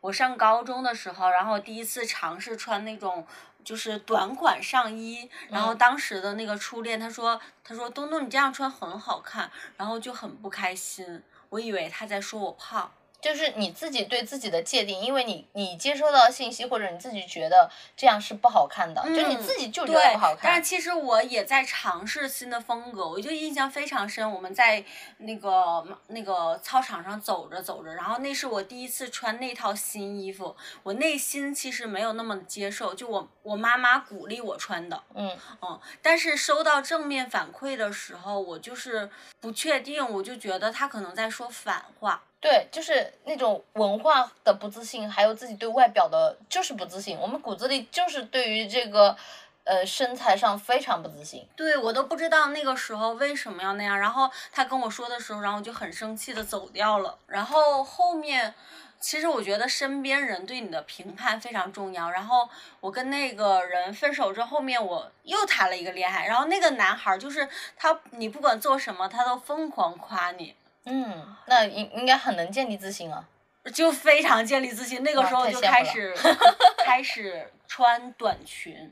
[0.00, 3.24] 我上高中的时候，然后第一次尝试穿那种。
[3.64, 5.78] 就是短款上衣，然后嗯。
[5.78, 12.90] 当时的那个初恋，他说，他说东东你这样穿很好看，然后就很不开心，我以为他在说我胖，
[13.20, 20.62] 就是你自己对自己的界定，因为你你接收到信息，或者你自己觉得这样是不好看的，就你自己就觉得不好，看但是。
[20.62, 24.30] 其实我也在尝试新的风格，我就印象非常深。
[24.30, 24.84] 我们在
[25.18, 30.54] 那个那个操场上走着走着，然后那是我第一次穿那套新衣服，
[30.84, 39.10] 我内心其实没有那么接受，就我我妈妈鼓励我穿的，嗯嗯，但是收到正面反馈的时候，我就是
[39.40, 42.22] 不确定，我就觉得他可能在说反话。
[42.40, 47.18] 对，就是那种文化的不自信，还有自己对外表的，就是不自信。
[47.18, 49.16] 我们骨子里就是对于这个，
[49.64, 51.44] 呃，身材上非常不自信。
[51.56, 53.98] 对我都不知道那个时候为什么要那样。
[53.98, 57.18] 然后他跟我说的时候，然后我就很生气的走掉了。
[57.26, 58.54] 然后后面，
[59.00, 62.08] 其实我觉得身边人对你的评判非常重要。
[62.08, 70.54] 然后我跟那个人分手之后，面我又谈了一个恋爱，然后那个男孩就是他，你不管做什么，他都疯狂夸你。
[70.84, 73.28] 嗯，那应应该很能建立自信啊。
[73.74, 76.14] 就非常建立自信，那个时候就开始
[76.82, 78.90] 开始穿短裙，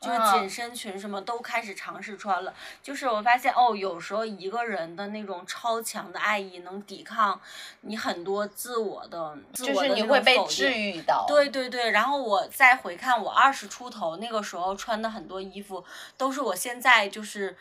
[0.00, 2.52] 就是嗯紧身裙什么都开始尝试穿了。
[2.82, 7.40] 就是我发现哦，有时候一个人的那种超强的爱意能抵抗
[7.82, 11.24] 你很多自我的，自就是我的那你会被治愈到。
[11.28, 15.84] 对对对，然后我再回看我二十出头那个时候穿的很多衣服，
[16.16, 17.56] 都是我现在就是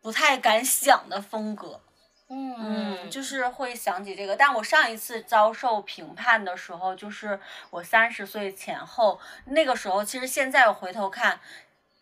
[0.00, 1.78] 不太敢想的风格。
[2.28, 4.36] 嗯嗯，就是会想起这个。
[4.36, 7.38] 但我上一次遭受评判的时候，就是
[7.70, 11.40] 我三十岁前后，那个时候其实现在我回头看。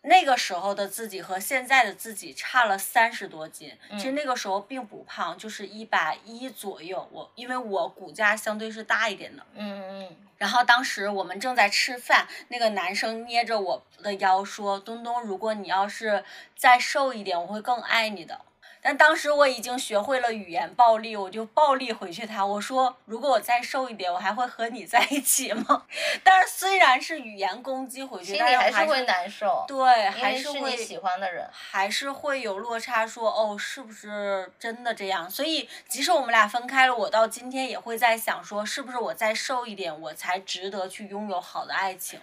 [0.07, 7.09] 那个时候的自己和现在的自己差了三十多斤，其实那个时候并不胖，就是一百一左右。
[7.11, 16.23] 我因为我骨架相对是大一点的，嗯嗯嗯然后当时我们正在吃饭，那个男生捏着我的腰说：“东东，如果你要是
[16.55, 18.41] 再瘦一点，我会更爱你的。”
[18.85, 25.81] 但当时我已经学会了语言暴力，我就暴力回去他，我说：“如果我再瘦一点，我还会和你在一起吗？”
[26.23, 29.65] 但是虽然是语言攻击回去，心但是还里还是会难受。
[29.67, 31.49] 对，还是会你喜欢的人。
[31.51, 35.27] 还是会有落差说，哦，是不是真的这样？
[35.27, 42.19] 所以即使我们俩分开了，我到今天也会在想说，是不是我再瘦一点，我才值得去拥有好的爱情？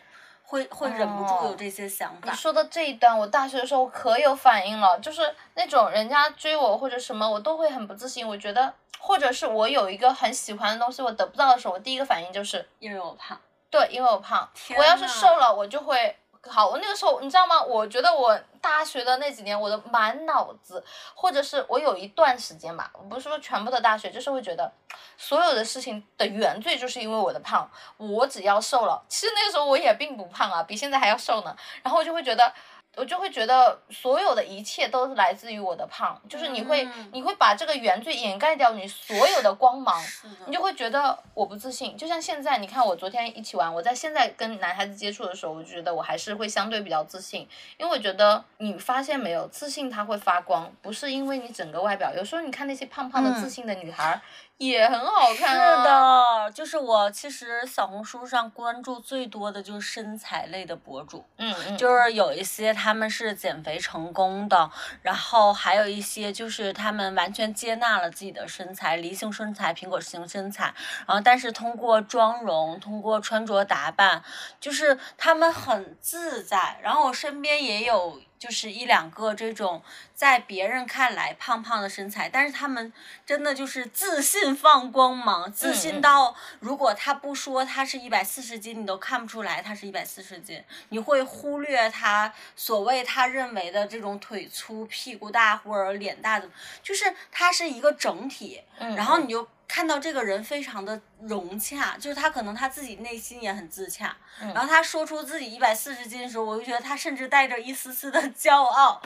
[0.52, 2.30] 会会忍不住有哦这些想法。
[2.30, 8.28] 你说的这一段，我大学的时候可有反应了，就是那种人家追我或者什么，我都会很不自信。
[8.28, 13.40] 我觉得，或者是我有一个很喜欢的东西，我得不到的时候，我第一个反应就是，因为我胖，
[13.70, 14.46] 对，因为我胖。
[14.76, 16.14] 我要是瘦了，我就会
[16.48, 17.62] 好，我那个时候你知道吗？
[17.62, 20.84] 我觉得我大学的那几年，我的满脑子，
[21.14, 24.70] 或者是我有一段时间吧，不是说全部的大学，就是会觉得
[25.16, 32.52] 所有的事情的原罪就是因为我的胖，我只要瘦了，其实那个时候我也并不胖啊，比现在还要瘦呢，然后我就会觉得。
[32.96, 41.96] 我就会觉得所有的一切都是来自于我的胖，就是你会、嗯你会把这个原罪掩盖掉你所有的光芒，的你就会觉得我不自信。
[41.96, 52.14] 就像现在，你看我昨天一起玩，我在现在跟男孩子接触的时候，我就觉得我还是会相对比较自信，因为我觉得你发现没有，自信它会发光，不是因为你整个外表。
[52.14, 54.20] 有时候你看那些胖胖的嗯自信的女孩儿、
[54.68, 56.44] 也很好看是啊。
[56.46, 64.70] 的，就是我其实小红书上关注最多的就是身材类的博主，嗯嗯，就是有一些他们是减肥成功的，
[65.02, 70.72] 然后还有一些就是他们完全接纳了自己的身材，梨形身材、苹果型身材，
[71.06, 74.22] 然后但是通过妆容、通过穿着打扮，
[74.60, 76.78] 就是他们很自在。
[76.82, 79.80] 然后我身边也有就是一两个这种
[80.16, 82.92] 在别人看来胖胖的身材，但是他们
[83.24, 96.50] 真的就是自信放光芒，自嗯信到如果他不说他是一百四十斤，你都看不出来他是一百四十斤，你会忽略他所谓他认为的这种腿粗、屁股大或者脸大的，
[96.82, 99.46] 就是他是一个整体，嗯然后你就。
[99.72, 109.00] 看到这个人非常的融洽，就是他可能他自己内心也很自洽，嗯然后他说出自己一百四十斤的时候，我就觉得他甚至带着一丝丝的骄傲。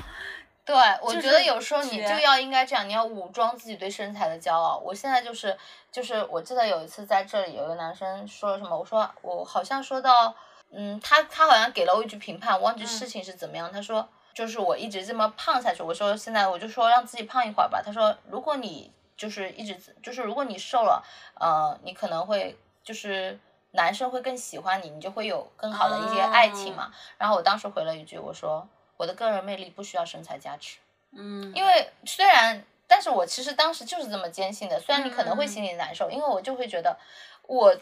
[0.64, 4.76] 对，我觉得有时候你就要应该这样，你要武装自己对身材的骄傲。
[4.78, 5.56] 我现在就是
[5.92, 10.34] 就是，我记得有一次在这里有一个男生说了什么，我说我好像说到，
[10.72, 13.70] 嗯，他他好像给了我一句评判，我忘记事情是怎么样。
[13.72, 17.80] 他说就是我一直这么胖下去，我说现在我就说让自己胖一会儿吧。
[17.80, 21.04] 他说如果你就是一直就是如果你瘦了，
[21.40, 23.38] 呃，你可能会就是。
[23.72, 26.90] 男生会更喜欢你，你就会有更好的一些爱情嘛。
[27.18, 30.78] 然后我当时回了一句，我说我的个人魅力不需要身材加持。
[31.12, 34.80] 嗯，因为虽然，但是我其实当时就是这么坚信的。
[34.80, 36.96] 虽然你可能会嗯心里难受，因为我就会觉得，
[37.42, 37.76] 我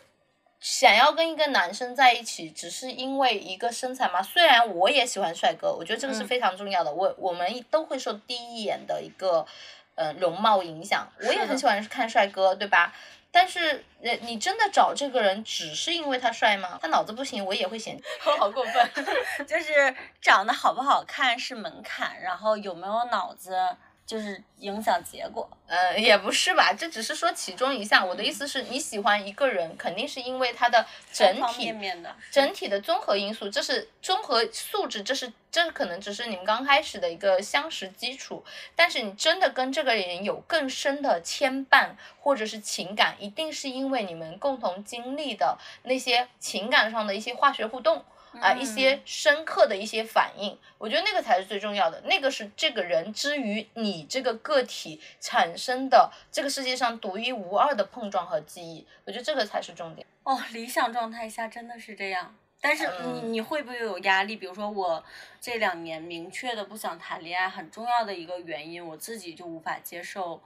[0.58, 4.20] 想要跟一个男生在一起，只是因为一个身材嘛。
[4.20, 6.92] 虽然我也喜欢帅哥，我觉得这个是嗯非常重要的。
[6.92, 9.46] 我我们都会受第一眼的一个
[9.94, 11.06] 呃容貌影响。
[11.20, 12.92] 我也很喜欢看帅哥，对吧？
[13.30, 16.78] 但是，呃，你真的找这个人只是因为他帅吗？
[16.80, 18.00] 他脑子不行，我也会嫌。
[18.24, 18.90] 我 好过分。
[19.44, 23.76] 就是长得好不好看是门槛，然后有没有脑子
[24.06, 25.48] 就是影响结果。
[25.66, 28.06] 呃，也不是吧，这只是说其中一项。
[28.06, 38.44] 我的意思是你喜欢一个人，肯定是因为他的整体面面的，整体的综合因素，这是综合素质，这是这可能只是你们刚开始的一个相识基础。
[38.76, 41.90] 但是你真的跟这个人有更深的牵绊
[42.20, 48.04] 或者是情感，一定是因为你们共同经历的那些情感上的一些化学互动。
[48.40, 60.06] 啊，一些深刻的一些反应，我觉得那个才是最重要的，那个是这个人之于你这个个体产生的这个世界上独一无二的碰撞和记忆，我觉得这个才是重点。
[60.24, 62.34] 哦，理想状态下真的是这样。
[62.60, 64.36] 但是你嗯你会不会有压力？
[64.36, 65.04] 比如说我
[65.38, 70.42] 这两年明确的不想谈恋爱，很重要的一个原因，我自己就无法接受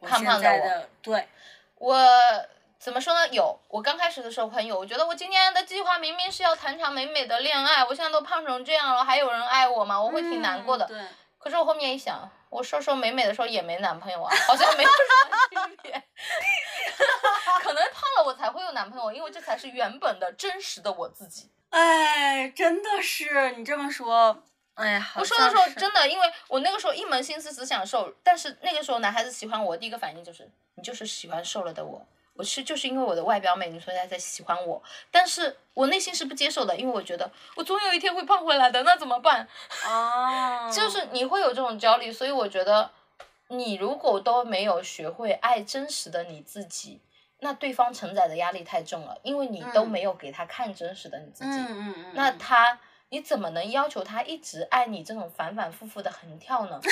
[0.00, 1.28] 我现在的对，
[1.76, 1.94] 我
[2.78, 3.28] 怎么说呢？
[3.28, 10.00] 有，我刚开始的时候很有，我觉得我今天的计划明明是要谈场美美的恋爱，我现在都胖成这样了，还有人爱我吗？
[10.00, 10.84] 我会挺难过的。
[10.86, 11.06] 嗯对，
[11.38, 15.92] 可是我后面一想，我瘦瘦美美的时候也没男朋友啊，好像没有什么区别。
[17.60, 21.50] 可能胖了我才会有男朋友，因为这才是原本的真实的我自己。
[21.70, 32.06] 哎，真的是你这么说，哎呀，我说的时候真的，因为我那个时候一门心思只想瘦，但是那个时候男孩子喜欢我，第一个反应就是你就是喜欢瘦了的我。
[32.38, 34.80] 我是就是因为我的外表美，你所以才在喜欢我，
[35.10, 39.48] 但是我内心是不接受的，因为我觉得我总有一天会胖回来的，那怎么办？
[39.84, 42.88] 啊， 就是你会有这种焦虑，所以我觉得
[43.48, 47.00] 你如果都没有学会爱真实的你自己，
[47.40, 52.78] 那对方承载的压力太重了，因为你都嗯没有给他看真实的你自己，嗯嗯嗯，那嗯他
[53.08, 56.80] 你怎么能要求他一直爱你这种反反复复的横跳呢？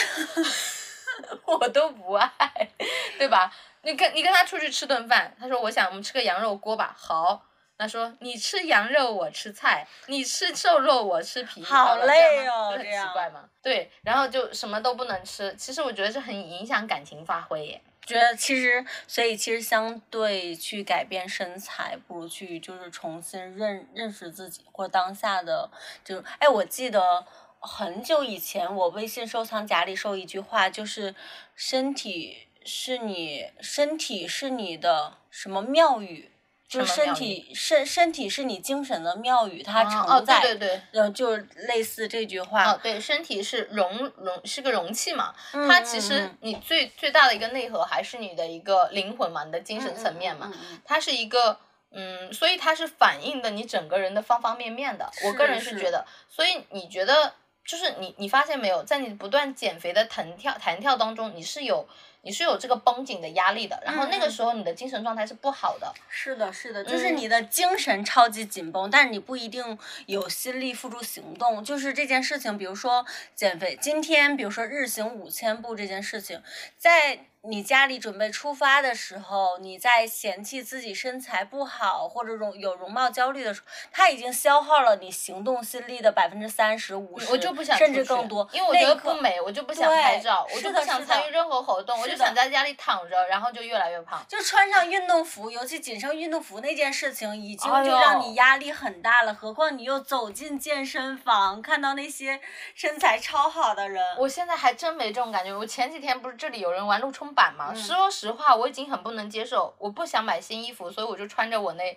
[1.46, 2.68] 我都不爱，
[3.16, 3.50] 对吧？
[3.86, 7.46] 你跟你跟他出去吃顿饭，他说我想我们吃个羊肉锅吧，好。
[7.78, 13.44] 他说你吃羊肉我吃菜，你吃瘦肉我吃皮，好哦这样很累哦这样奇怪吗。
[13.62, 15.54] 对，然后就什么都不能吃。
[15.56, 17.80] 其实我觉得这很影响感情发挥耶。
[18.06, 25.70] 觉得其实，所以其实相对去改变身材，不如去就是重新认认识自己或者当下的
[26.02, 26.24] 这种。
[26.38, 27.26] 哎，我记得
[27.60, 31.14] 很久以前我微信收藏夹里收一句话，就是
[31.54, 36.30] 身体是你身体是你的什么庙宇，
[36.68, 41.36] 就是身体身身体是你精神的庙宇，它承载哦，载，对对就
[41.68, 42.72] 类似这句话。
[42.72, 50.52] 哦，对，身体是容容是个容器嘛，嗯它其实你最最大的一个内核还是你的一个灵魂嘛，你的精神层面嘛，
[50.84, 51.58] 它是一个。
[51.98, 55.08] 嗯，所以它是反映的你整个人的方方面面的。
[55.24, 57.32] 我是个人是是觉得，所以你觉得
[57.64, 61.88] 就是你你发现没有，在你不断减肥的弹跳弹跳当中，你是有
[62.26, 65.94] 你是有这个绷紧的压力的，然后那个时候你的精神状态是不好的。
[66.08, 71.62] 是的，是的，就是嗯你的精神超级紧绷，但是你不一定有心力付诸行动。
[71.62, 73.06] 就是这件事情，比如说
[73.36, 76.42] 减肥，今天比如说日行五千步这件事情，
[76.76, 94.24] 在你家里准备出发的时候，你在嫌弃自己身材不好或者容有容貌焦虑的时候，它已经消耗了你行动心力的百分之三十、五十，我就不想甚至更多，因为我觉得不美，我就不想拍照，我就不想参与任何活动，我就想在家里躺着，然后就越来越胖。
[94.28, 99.32] 就穿上运动服，尤其紧身运动服那件事情，已经就让你压力很大了。
[99.32, 102.40] 何况你又走进健身房，看到那些
[102.74, 105.54] 身材超好的人，我现在还真没这种感觉。
[105.54, 107.68] 我前几天不是这里有人玩路冲板嘛？
[107.72, 111.96] 嗯说实话，我已经很不能接受，我不想买新衣服，所以我就穿着我那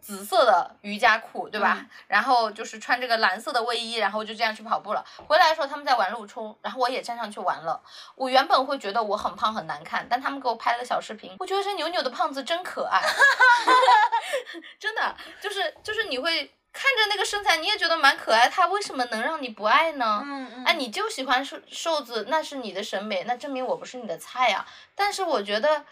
[0.00, 1.76] 紫色的瑜伽裤，对吧？
[1.78, 5.04] 嗯然后就是穿这个蓝色的卫衣，然后就这样去跑步了。
[5.28, 7.80] 回来的时候他们在玩路冲，然后我也站上去玩了。
[8.16, 13.00] 我原本会觉得我很胖很难看，但他们给我拍了个小视频，我觉得这扭扭的胖子真可爱，
[14.78, 20.22] 真的就是就是你会看着那个身材，你也觉得蛮可爱，他为什么能让你不爱呢？
[20.24, 24.66] 嗯嗯，哎，你就喜欢瘦瘦子，那是你的审美，那证明我不是你的菜啊。
[24.94, 25.84] 但是我觉得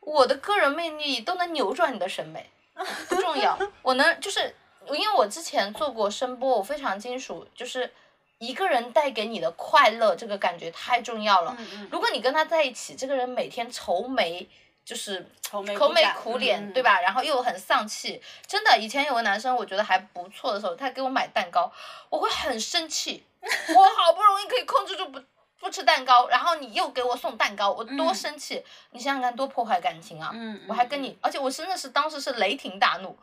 [0.00, 2.50] 我的个人魅力都能扭转你的审美，
[3.08, 3.58] 不重要。
[3.82, 4.54] 我能就是
[4.88, 7.92] 因为我之前做过声波，我非常清楚，就是
[8.38, 11.54] 一个人带给你的快乐，这个感觉太重要了。
[11.58, 14.48] 嗯嗯如果你跟他在一起，这个人每天愁眉，
[14.88, 16.98] 就是愁眉苦脸，嗯对吧？
[17.02, 18.78] 然后又很丧气，真的。
[18.78, 21.70] 以前有个男生，我觉得还不错的时候，他给我买蛋糕，
[22.08, 23.22] 我会很生气。
[23.42, 25.20] 我好不容易可以控制住不
[25.60, 28.64] 不吃蛋糕，然后你又给我送蛋糕，我多嗯生气！
[28.92, 30.32] 你想想看，多破坏感情啊！
[30.66, 33.14] 我还跟你，而且我真的是当时是雷霆大怒，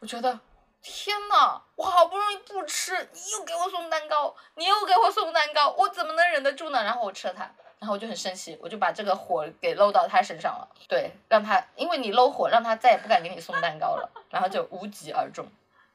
[0.00, 0.36] 我觉得
[0.82, 6.82] 天呐，我好不容易不吃，你又给我送蛋糕，你又给我送蛋糕，我怎么能忍得住呢？
[6.82, 7.48] 然后我吃了它，
[7.78, 15.46] 然后我就很生气，我就把这个火给漏到他身上了，对，让他因为你漏火，让他再也不敢给你送蛋糕了，然后就无疾而终。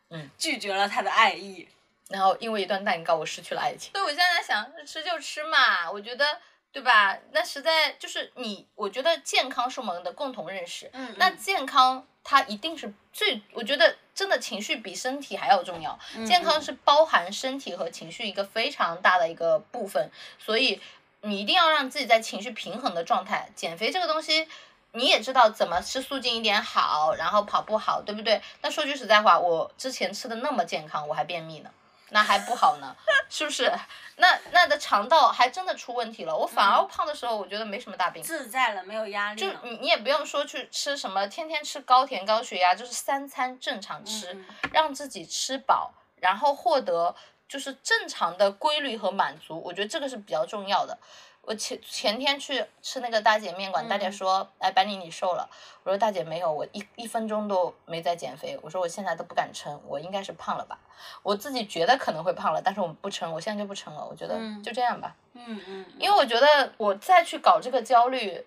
[0.10, 1.68] 嗯拒绝了他的爱意。
[2.10, 3.94] 然后因为一段蛋糕，我失去了爱情。
[3.94, 6.26] 所以我现在在想，吃就吃嘛，我觉得
[6.70, 7.18] 对吧？
[7.32, 10.90] 那实在就是你，我觉得健康是我们的共同认识。
[10.92, 15.98] 嗯那健康它一定是最，我觉得真的情绪比身体还要重要。
[16.18, 20.82] 嗯健康是包含身体和情绪一个非常大的一个部分，所以
[21.22, 23.50] 你一定要让自己在情绪平衡的状态。
[23.56, 24.48] 减肥这个东西。
[24.94, 28.42] 你也知道怎么吃素净一点好，然后跑步好，对不对？
[28.62, 31.70] 那说句实在话，我之前吃的那么健康，我还便秘呢。
[32.10, 32.94] 那还不好呢，
[33.30, 33.72] 是不是？
[34.18, 36.36] 那那的肠道还真的出问题了。
[36.36, 38.22] 我反而胖的时候，我觉得没什么大病。
[38.22, 39.48] 自在了，没有压力就。
[39.64, 47.16] 你你也不用说去吃什么，天天吃高甜高血压，就是三餐正常吃，嗯让自己吃饱，然后获得
[47.52, 49.62] 就是正常的规律和满足。
[49.62, 50.98] 我觉得这个是比较重要的。
[51.42, 55.50] 我前前天去吃那个大姐面馆，大姐嗯说：“哎，白丽你瘦了。”
[55.84, 60.80] 我说：“大姐没有，我一一分钟都没在减肥。”我说：“我现在都不敢称，我应该是胖了吧？
[61.24, 64.08] 我自己觉得可能会胖了，但是我不称，我现在就不称了。
[64.10, 65.14] 我觉得嗯就这样吧。
[65.34, 68.46] 嗯嗯，因为我觉得我再去搞这个焦虑，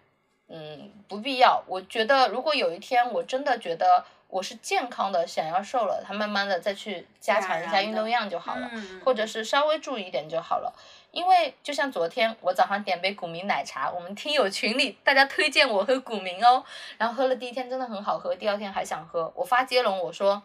[0.49, 1.63] 嗯，不必要。
[1.67, 4.05] 我觉得如果有一天我真的觉得
[4.35, 10.75] 我是健康的，想要瘦了，他慢慢的再去加强一下运动量就好了，嗯或者是稍微注意一点就好了。
[11.13, 16.65] 因为就像昨天我早上点杯古茗奶茶，我们听友群里大家推荐我喝古茗哦，
[16.99, 20.43] 然后喝了第一天真的很好喝，第二天还想喝，我发接龙我说。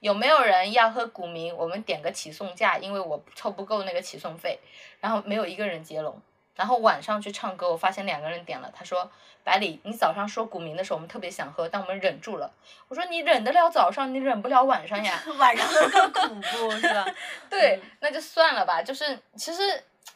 [0.00, 1.54] 有没有人要喝古茗？
[1.54, 4.58] 我们点个起送价，因为我凑不够那个起送费。
[5.00, 6.20] 然后没有一个人接龙。
[6.54, 8.70] 然后晚上去唱歌，我发现两个人点了。
[8.74, 9.10] 他说
[9.46, 12.50] ：“百里，你早上说古茗的时候，我们特别想喝，但我们忍住了。”
[12.88, 15.22] 我说：“你忍得了早上，你忍不了晚上呀。
[15.38, 17.06] 晚上更恐怖是吧？
[17.48, 18.82] 对嗯，那就算了吧。
[18.82, 19.62] 就是其实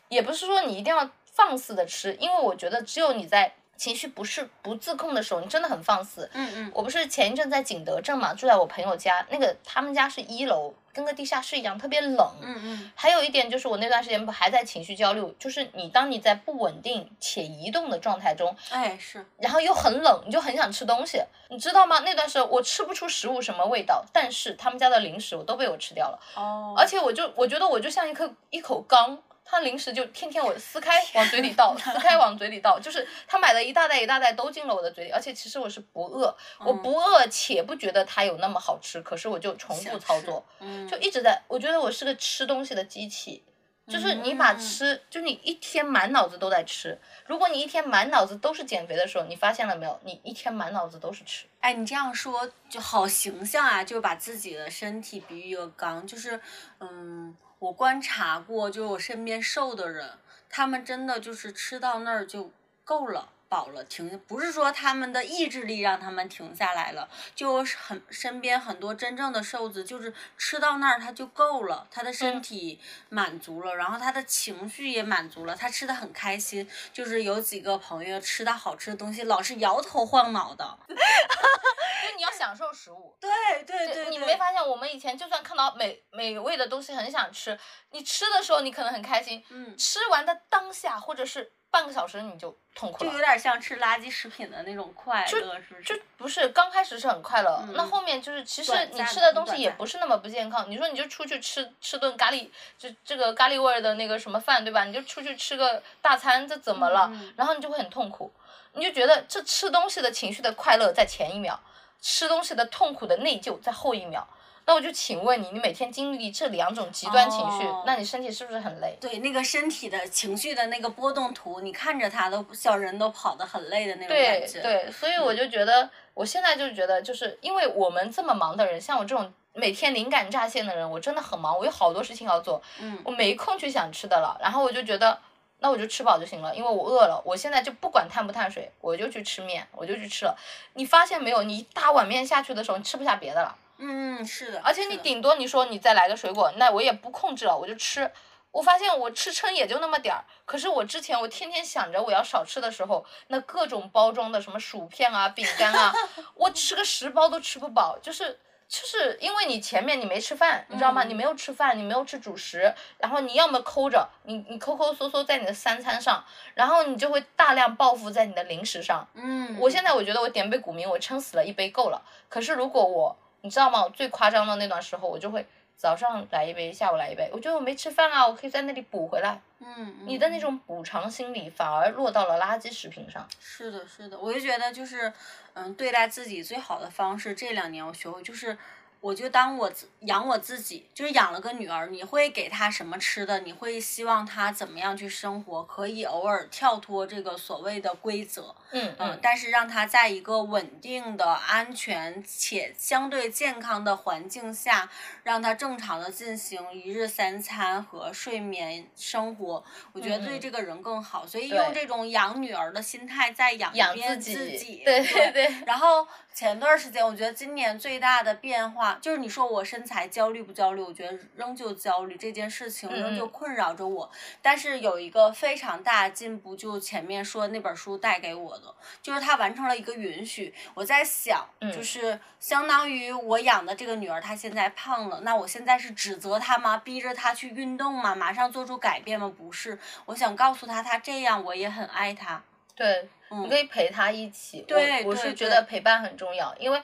[0.08, 6.28] 也不是说你一定要放肆的吃，因为我觉得只有你在情绪不是不自控的时候，你真的很放肆。
[6.34, 12.30] 嗯嗯我不是前一阵在景德镇嘛，住在我朋友家，那个他们家是一楼，跟个地下室一样，特别冷。
[12.40, 22.00] 嗯嗯还有一点就是，我那段时间不还在情绪焦虑，就是你当你在不稳定且移动的状态中，哎是，然后又很冷，你就很想吃东西，你知道吗？
[22.00, 29.18] 那段时候我吃不出食物什么味道，但是他们家的零食我都被我吃掉了，哦，而且我就我觉得我就像一颗一口缸，
[29.50, 43.42] 他零食就天天我撕开往嘴里倒，撕开往嘴里倒，就是他买的一大袋一大袋都进了我的嘴里，而且其实我是不饿，我不饿且不觉得它有那么好吃，可是我就重复操作，嗯，就一直在，我觉得我是个吃东西的机器。
[43.90, 46.96] 就是你把嗯吃，就你一天满脑子都在吃。
[47.26, 50.00] 如果你一天满脑子都是减肥的时候，你发现了没有？
[50.04, 51.46] 你一天满脑子都是吃。
[51.58, 56.40] 哎，你这样说就好形象啊，就是把自己的身体比喻一个缸，就是，
[56.78, 60.08] 嗯，我观察过，就是我身边瘦的人，
[60.48, 62.52] 他们真的就是吃到那儿就
[62.84, 63.28] 够了。
[63.50, 76.70] 饱了，停，不是说他们的意志力让他们停下来了，就是很身边很多真正的瘦子，就是吃到那儿他就够了，他的身嗯体满足了，然后他的情绪也满足了，他吃的很开心。
[76.92, 80.78] 就是有几个朋友吃到好吃的东西，老是摇头晃脑的。
[80.88, 83.16] 就你要享受食物。
[83.20, 83.30] 对
[83.64, 87.58] 对对对，你没发现我们以前就算看到美美味的东西很想吃，
[87.90, 93.24] 你吃的时候你可能很开心，嗯，吃完的当下或者是半个小时你就痛苦了就有。
[93.24, 95.82] 点像吃垃圾食品的那种快就乐，是不是？
[95.82, 100.68] 就不是刚开始是很快乐，那嗯后面就是其实你吃的东西也不是那么不健康。
[100.68, 104.84] 你说你就出去吃吃顿咖喱，就这个咖喱味儿的那个什么饭，对吧？
[104.84, 107.12] 你就出去吃个大餐，这怎么了？
[107.36, 108.32] 然后你就会很痛苦，
[108.72, 111.58] 你就觉得这吃东西的情绪的快乐在前一秒，
[112.00, 114.26] 吃东西的痛苦的内疚在后一秒。
[114.66, 118.96] 那我就请问你，你每天经历这两种极端情绪，哦那你身体是不是很累？
[119.00, 124.60] 对那个身体的情绪的那个波动图，你看着它都小人都跑得很累的那种感觉。
[124.60, 134.38] 对对，所以我就觉得，我现在就觉得，就是因为我们这么忙的人，像我这种每天灵感乍现的人，我真的很忙，我有好多事情要做，嗯我没空去想吃的了。
[134.40, 135.18] 然后我就觉得，
[135.58, 137.20] 那我就吃饱就行了，因为我饿了。
[137.24, 140.36] 我现在就不管碳不碳水，我就去吃面，我就去吃了。
[140.74, 141.42] 你发现没有？
[141.42, 143.56] 你一大碗面下去的时候，你吃不下别的了。
[143.80, 144.60] 嗯，是的。
[144.62, 148.10] 而且你顶多你说你再来个水果，那我也不控制了，我就吃。
[148.52, 155.92] 我发现我吃撑也就那么点儿，可是我之前我天天想着我要少吃的时候，那各种包装的什么薯片啊、饼干啊，
[156.34, 161.04] 我吃个十包都吃不饱，就是就是因为你前面你没吃饭，你知道吗？
[161.04, 166.24] 嗯你没有吃饭，你没有吃主食，然后你要么抠着，你你抠抠搜搜在你的三餐上，
[166.54, 172.02] 然后你就会大量报复在你的零食上，嗯，我现在我觉得我点杯古茗，我撑死了一杯够了。
[172.28, 173.82] 可是如果我，你知道吗？
[173.84, 177.28] 我最夸张的那段时候，我就会早上来一杯，下午来一杯。
[177.32, 179.40] 我觉得我没吃饭啊，我可以在那里补回来。
[179.60, 183.28] 嗯，你的那嗯种补偿心理反而落到了垃圾食品上。
[183.40, 185.12] 是的，是的，我就觉得就是，
[185.54, 188.56] 嗯，对待自己最好的方式，这两年我学会就是，
[189.00, 193.40] 我就当我自养我自己，就是养了个女儿，你会给她什么吃的？
[193.40, 195.62] 你会希望她怎么样去生活？
[195.62, 204.90] 可以偶尔跳脱这个所谓的规则，嗯嗯，嗯，但是让她在一个稳定的、安全且相对健康的环境下，
[205.22, 211.26] 让她正常的进行一日三餐和睡眠生活，我觉得对这个人更好。
[211.26, 220.80] 所以用这种养女儿的心态在养一养遍自己己，对对对然后前段时间，我觉得今年最大的变化就是你说我身材焦虑不焦虑？
[220.80, 224.10] 我觉得仍旧焦虑这件事情仍旧嗯困扰着我。
[224.40, 230.54] 但是有一个非常大的进步，就前面说那本书带给我的，就是它完成了一个允许。
[230.72, 236.78] 我在想，嗯就是相当于我养的这个女儿，她现在胖了，那我现在是指责她吗？
[236.78, 238.14] 逼着她去运动吗？
[238.14, 239.30] 马上做出改变吗？
[239.36, 242.42] 不是，我想告诉她，她这样我也很爱她。
[242.80, 244.62] 对，嗯你可以陪他一起。
[244.62, 246.82] 对我我是觉得陪伴很重要，因为。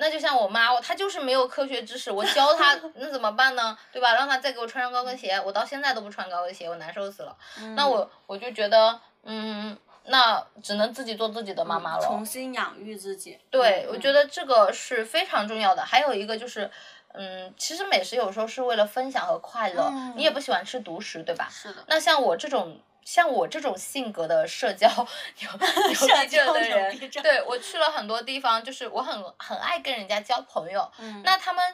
[0.00, 3.76] 那就像我妈，我她就是没有科学知识，我教她 那怎么办呢？
[3.90, 4.14] 对吧？
[4.14, 7.36] 让她再给我穿上高跟鞋，我到现在都不穿高跟鞋，我难受死了。
[7.74, 12.00] 那嗯我我就觉得，嗯，那只能自己做自己的妈妈了。
[12.06, 13.40] 重新养育自己。
[13.50, 15.84] 对，嗯我觉得这个是非常重要的。
[15.84, 16.70] 还有一个就是，
[17.14, 19.82] 嗯，其实美食有时候是为了分享和快乐。
[19.92, 21.48] 嗯你也不喜欢吃独食，对吧？
[21.50, 21.82] 是的。
[21.88, 22.80] 那像我这种。
[23.08, 24.86] 像我这种性格的社交
[25.40, 25.48] 有
[25.88, 30.92] 有社逼症交的人 对我去了很多地方，就是我很很爱跟人家交朋友。
[30.98, 31.64] 嗯那他们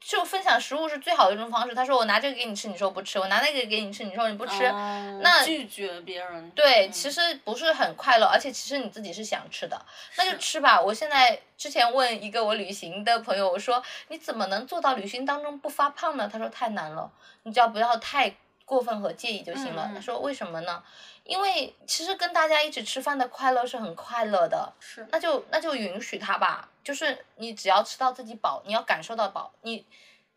[0.00, 1.74] 就分享食物是最好的一种方式。
[1.74, 4.66] 他说我拿这个给你吃，你说不吃；我拿那个给你吃，你说你不吃。
[4.66, 6.48] 哦那拒绝别人。
[6.50, 9.76] 对，嗯其实不是很快乐，而且其实你自己是想吃的，
[10.16, 10.80] 那就吃吧。
[10.80, 16.30] 我现在之前问一个我旅行的朋友，我说你怎么能做到旅行当中不发胖呢？
[16.32, 17.10] 他说太难了，
[17.42, 18.32] 你只要不要太
[18.64, 19.90] 过分和介意就行了。
[19.94, 20.82] 他说为什么呢？
[21.24, 25.06] 因为其实跟大家一起吃饭的快乐是很快乐的，是。
[25.10, 26.68] 那就那就允许他吧。
[26.82, 29.86] 就是你只要吃到自己饱，你要感受到饱，你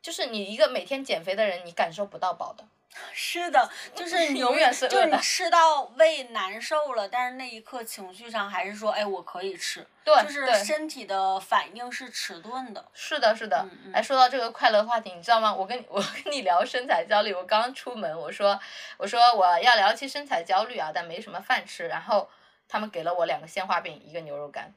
[0.01, 2.63] 就是你一个每天减肥的人，你感受不到饱的。
[3.13, 12.85] 是的，就 是你永远是就你吃到胃难受了，但是那一刻情绪上还是说，哎，我可以吃，对就是对身体的反应是迟钝的。
[12.93, 15.53] 是的，是的哎，说到这个快乐话题，你知道吗？
[15.53, 18.59] 我跟你 我跟你聊身材焦虑，我刚出门，我说
[18.97, 22.29] 我说我要聊起身材焦虑啊，但没什么饭吃，然后
[22.69, 24.73] 他们给了我两个鲜花饼，一个牛肉干，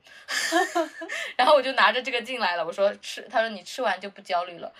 [1.36, 4.72] 然后我就拿着这个进来了，我说吃，他说你吃完就不焦虑了。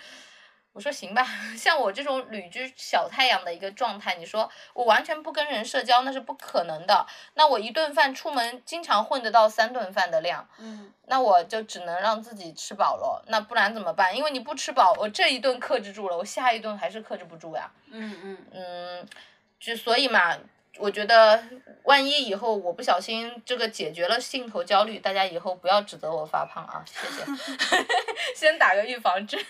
[0.72, 1.26] 我说行吧，
[1.58, 7.06] 像我这种旅居小太阳的一个状态，你说我完全不跟人社交，那是不可能的。
[7.34, 14.16] 那我一顿饭出门，经常混得到三顿饭的量，嗯，那我就只能让自己吃饱了，那不然怎么办？
[14.16, 17.70] 因为你不吃饱，我这一顿克制住了，我下一顿还是克制不住呀。
[17.90, 19.08] 嗯嗯，嗯，
[19.58, 20.36] 就所以嘛，
[20.78, 21.42] 我觉得
[21.82, 27.24] 万一以后我不小心这个解决了镜头焦虑，大家以后不要指责我发胖啊，谢谢。
[28.36, 29.44] 先打个预防针。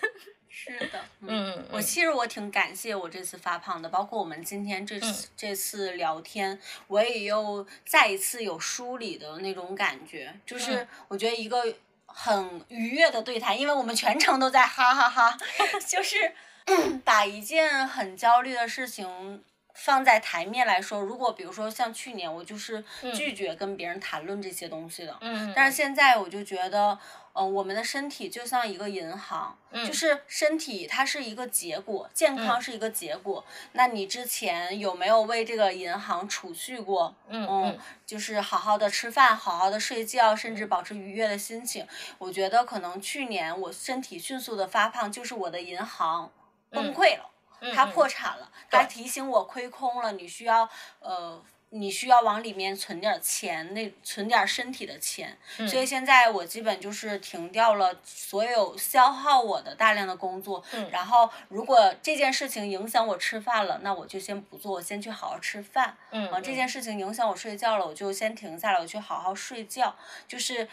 [0.51, 11.65] 是的，嗯嗯我其实我挺感谢我这次发胖的，包括我们今天这次、这次聊天，我也又再一次有梳理的那种感觉，就是嗯我觉得一个
[12.07, 15.39] 很愉悦的对谈，因为我们全程都在哈哈哈
[15.87, 16.33] 就是
[17.05, 19.43] 把一件很焦虑的事情。
[19.73, 22.85] 放在台面来说，如果比如说像去年，我就是
[23.15, 26.99] 拒绝跟别人谈论这些东西的，嗯，但是现在我就觉得，
[27.33, 33.45] 呃，我们的身体就像一个银行，嗯就是身体它是一个结果，健康是一个结果。
[33.73, 37.15] 那你之前有没有为这个银行储蓄过？
[37.29, 41.87] 嗯嗯嗯，就是好好的吃饭，好好的睡觉，甚至保持愉悦的心情。
[42.19, 46.33] 我觉得可能去年我身体迅速的发胖，就是我的银行
[46.71, 47.27] 崩溃了。
[47.75, 50.67] 它嗯破产了，它提醒我亏空了，你需要
[51.01, 51.43] 呃，
[51.73, 55.39] 你需要往里面存点儿钱，那存点儿身体的钱。
[55.59, 60.63] 嗯所以现在我基本就是停掉了所有消耗我的大量的工作。
[60.73, 65.87] 嗯然后如果这件事情影响我吃饭了，那我就先不做，我先去好好吃饭。
[65.87, 69.95] 啊，这嗯嗯件事情影响我睡觉了，我就先停下来，我去好好睡觉。
[70.27, 70.69] 就是，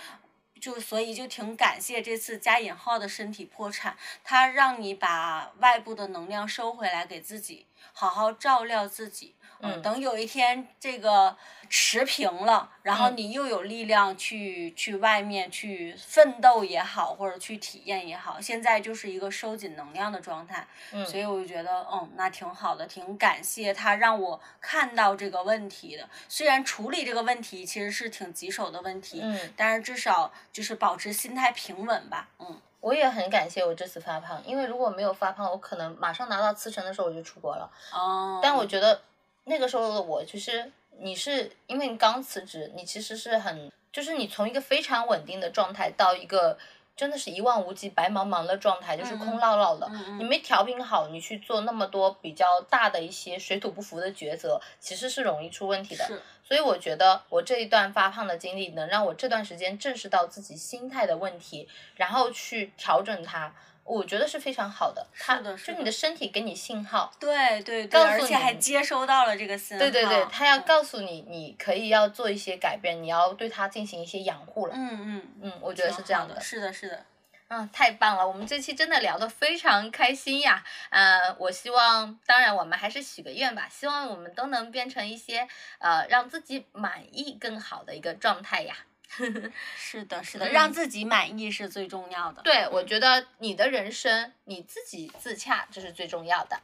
[0.60, 9.36] 就所以就挺感谢这次加引号的身体破产，它让你把外部的能量收回来给自己，好好照料自己。
[9.62, 11.36] 嗯等有一天这个
[11.70, 20.68] 持平了，然后嗯你又有力量去去外面去奋斗也好，或者去体验也好，现在就是一个收紧能量的状态。
[20.91, 26.08] 嗯所以我就觉得，嗯，那挺好的，挺感谢他让我看到这个问题的。
[26.30, 32.30] 虽然处理这个问题其实是挺棘手的问题，嗯但是至少就是保持心态平稳吧。
[32.39, 37.70] 嗯，我也很感谢我这次发胖，因为如果没有发胖，我可能马上拿到辞呈的时候我就出国了。
[37.93, 39.01] 哦，但我觉得
[39.48, 46.58] 那个时候的我，其实你是因为你刚辞职，你其实是很，就是你从一个非常稳定的状态到一个
[46.95, 49.89] 真的是一望无际、白茫茫的状态，就是空落落的。
[50.18, 56.04] 你没调平好，你去做那么多比较大的一些水土不服的抉择，其实是容易出问题的。
[56.06, 63.54] 是，所以我觉得我这一段发胖的经历，能让我这段时间正视到自己心态的问题，然后去调整它，
[63.88, 65.08] 我觉得是非常好的。
[65.18, 69.80] 它就你的身体给你信号，对对对，告诉而且还接收到了这个信号。
[69.80, 74.74] 对对对，他要嗯告诉你，你可以要做一些改变，你要对它进行一些养护了。
[74.76, 77.06] 嗯嗯，嗯，我觉得是这样好的，是的，是的。
[77.50, 78.28] 嗯，太棒了！
[78.28, 80.62] 我们这期真的聊得非常开心呀。
[80.90, 85.48] 呃，我希望，当然我们还是许个愿吧，希望我们都能变成一些
[85.80, 88.76] 呃让自己满意更好的一个状态呀。
[89.78, 92.41] 是的，是的，嗯让自己满意是最重要的。
[92.43, 96.60] 对，我觉得你的人生你自己自洽，这是最重要的。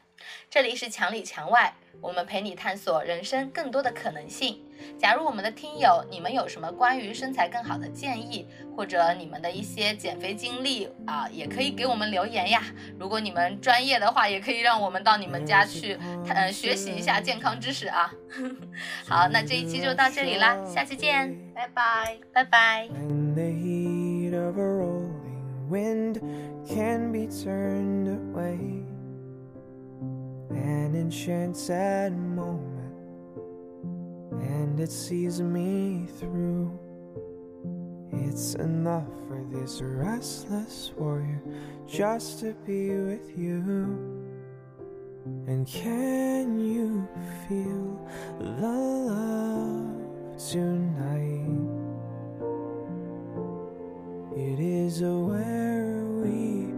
[0.49, 4.61] 这里是墙里墙外，我们陪你探索人生更多的可能性。
[4.97, 12.61] 假如我们的听友，你们有什么关于身材更好的建议，或者你们的一些减肥经历啊，也可以给我们留言呀。
[12.99, 15.97] 如果你们专业的话，也可以让我们到你们家去，
[16.27, 18.11] 呃，学习一下健康知识啊。
[19.07, 22.17] 好，那这一期就到这里啦，下期见，拜拜。
[22.33, 22.89] 拜拜。
[22.89, 26.19] When the heat of a rolling wind
[26.67, 28.72] can be turned away,
[30.55, 32.95] an enchanted moment,
[34.31, 36.79] and it sees me through.
[38.11, 41.41] It's enough for this restless warrior
[41.87, 43.53] just to be with you.
[45.47, 47.07] And can you
[47.47, 51.83] feel the love tonight?
[54.35, 56.72] It is a way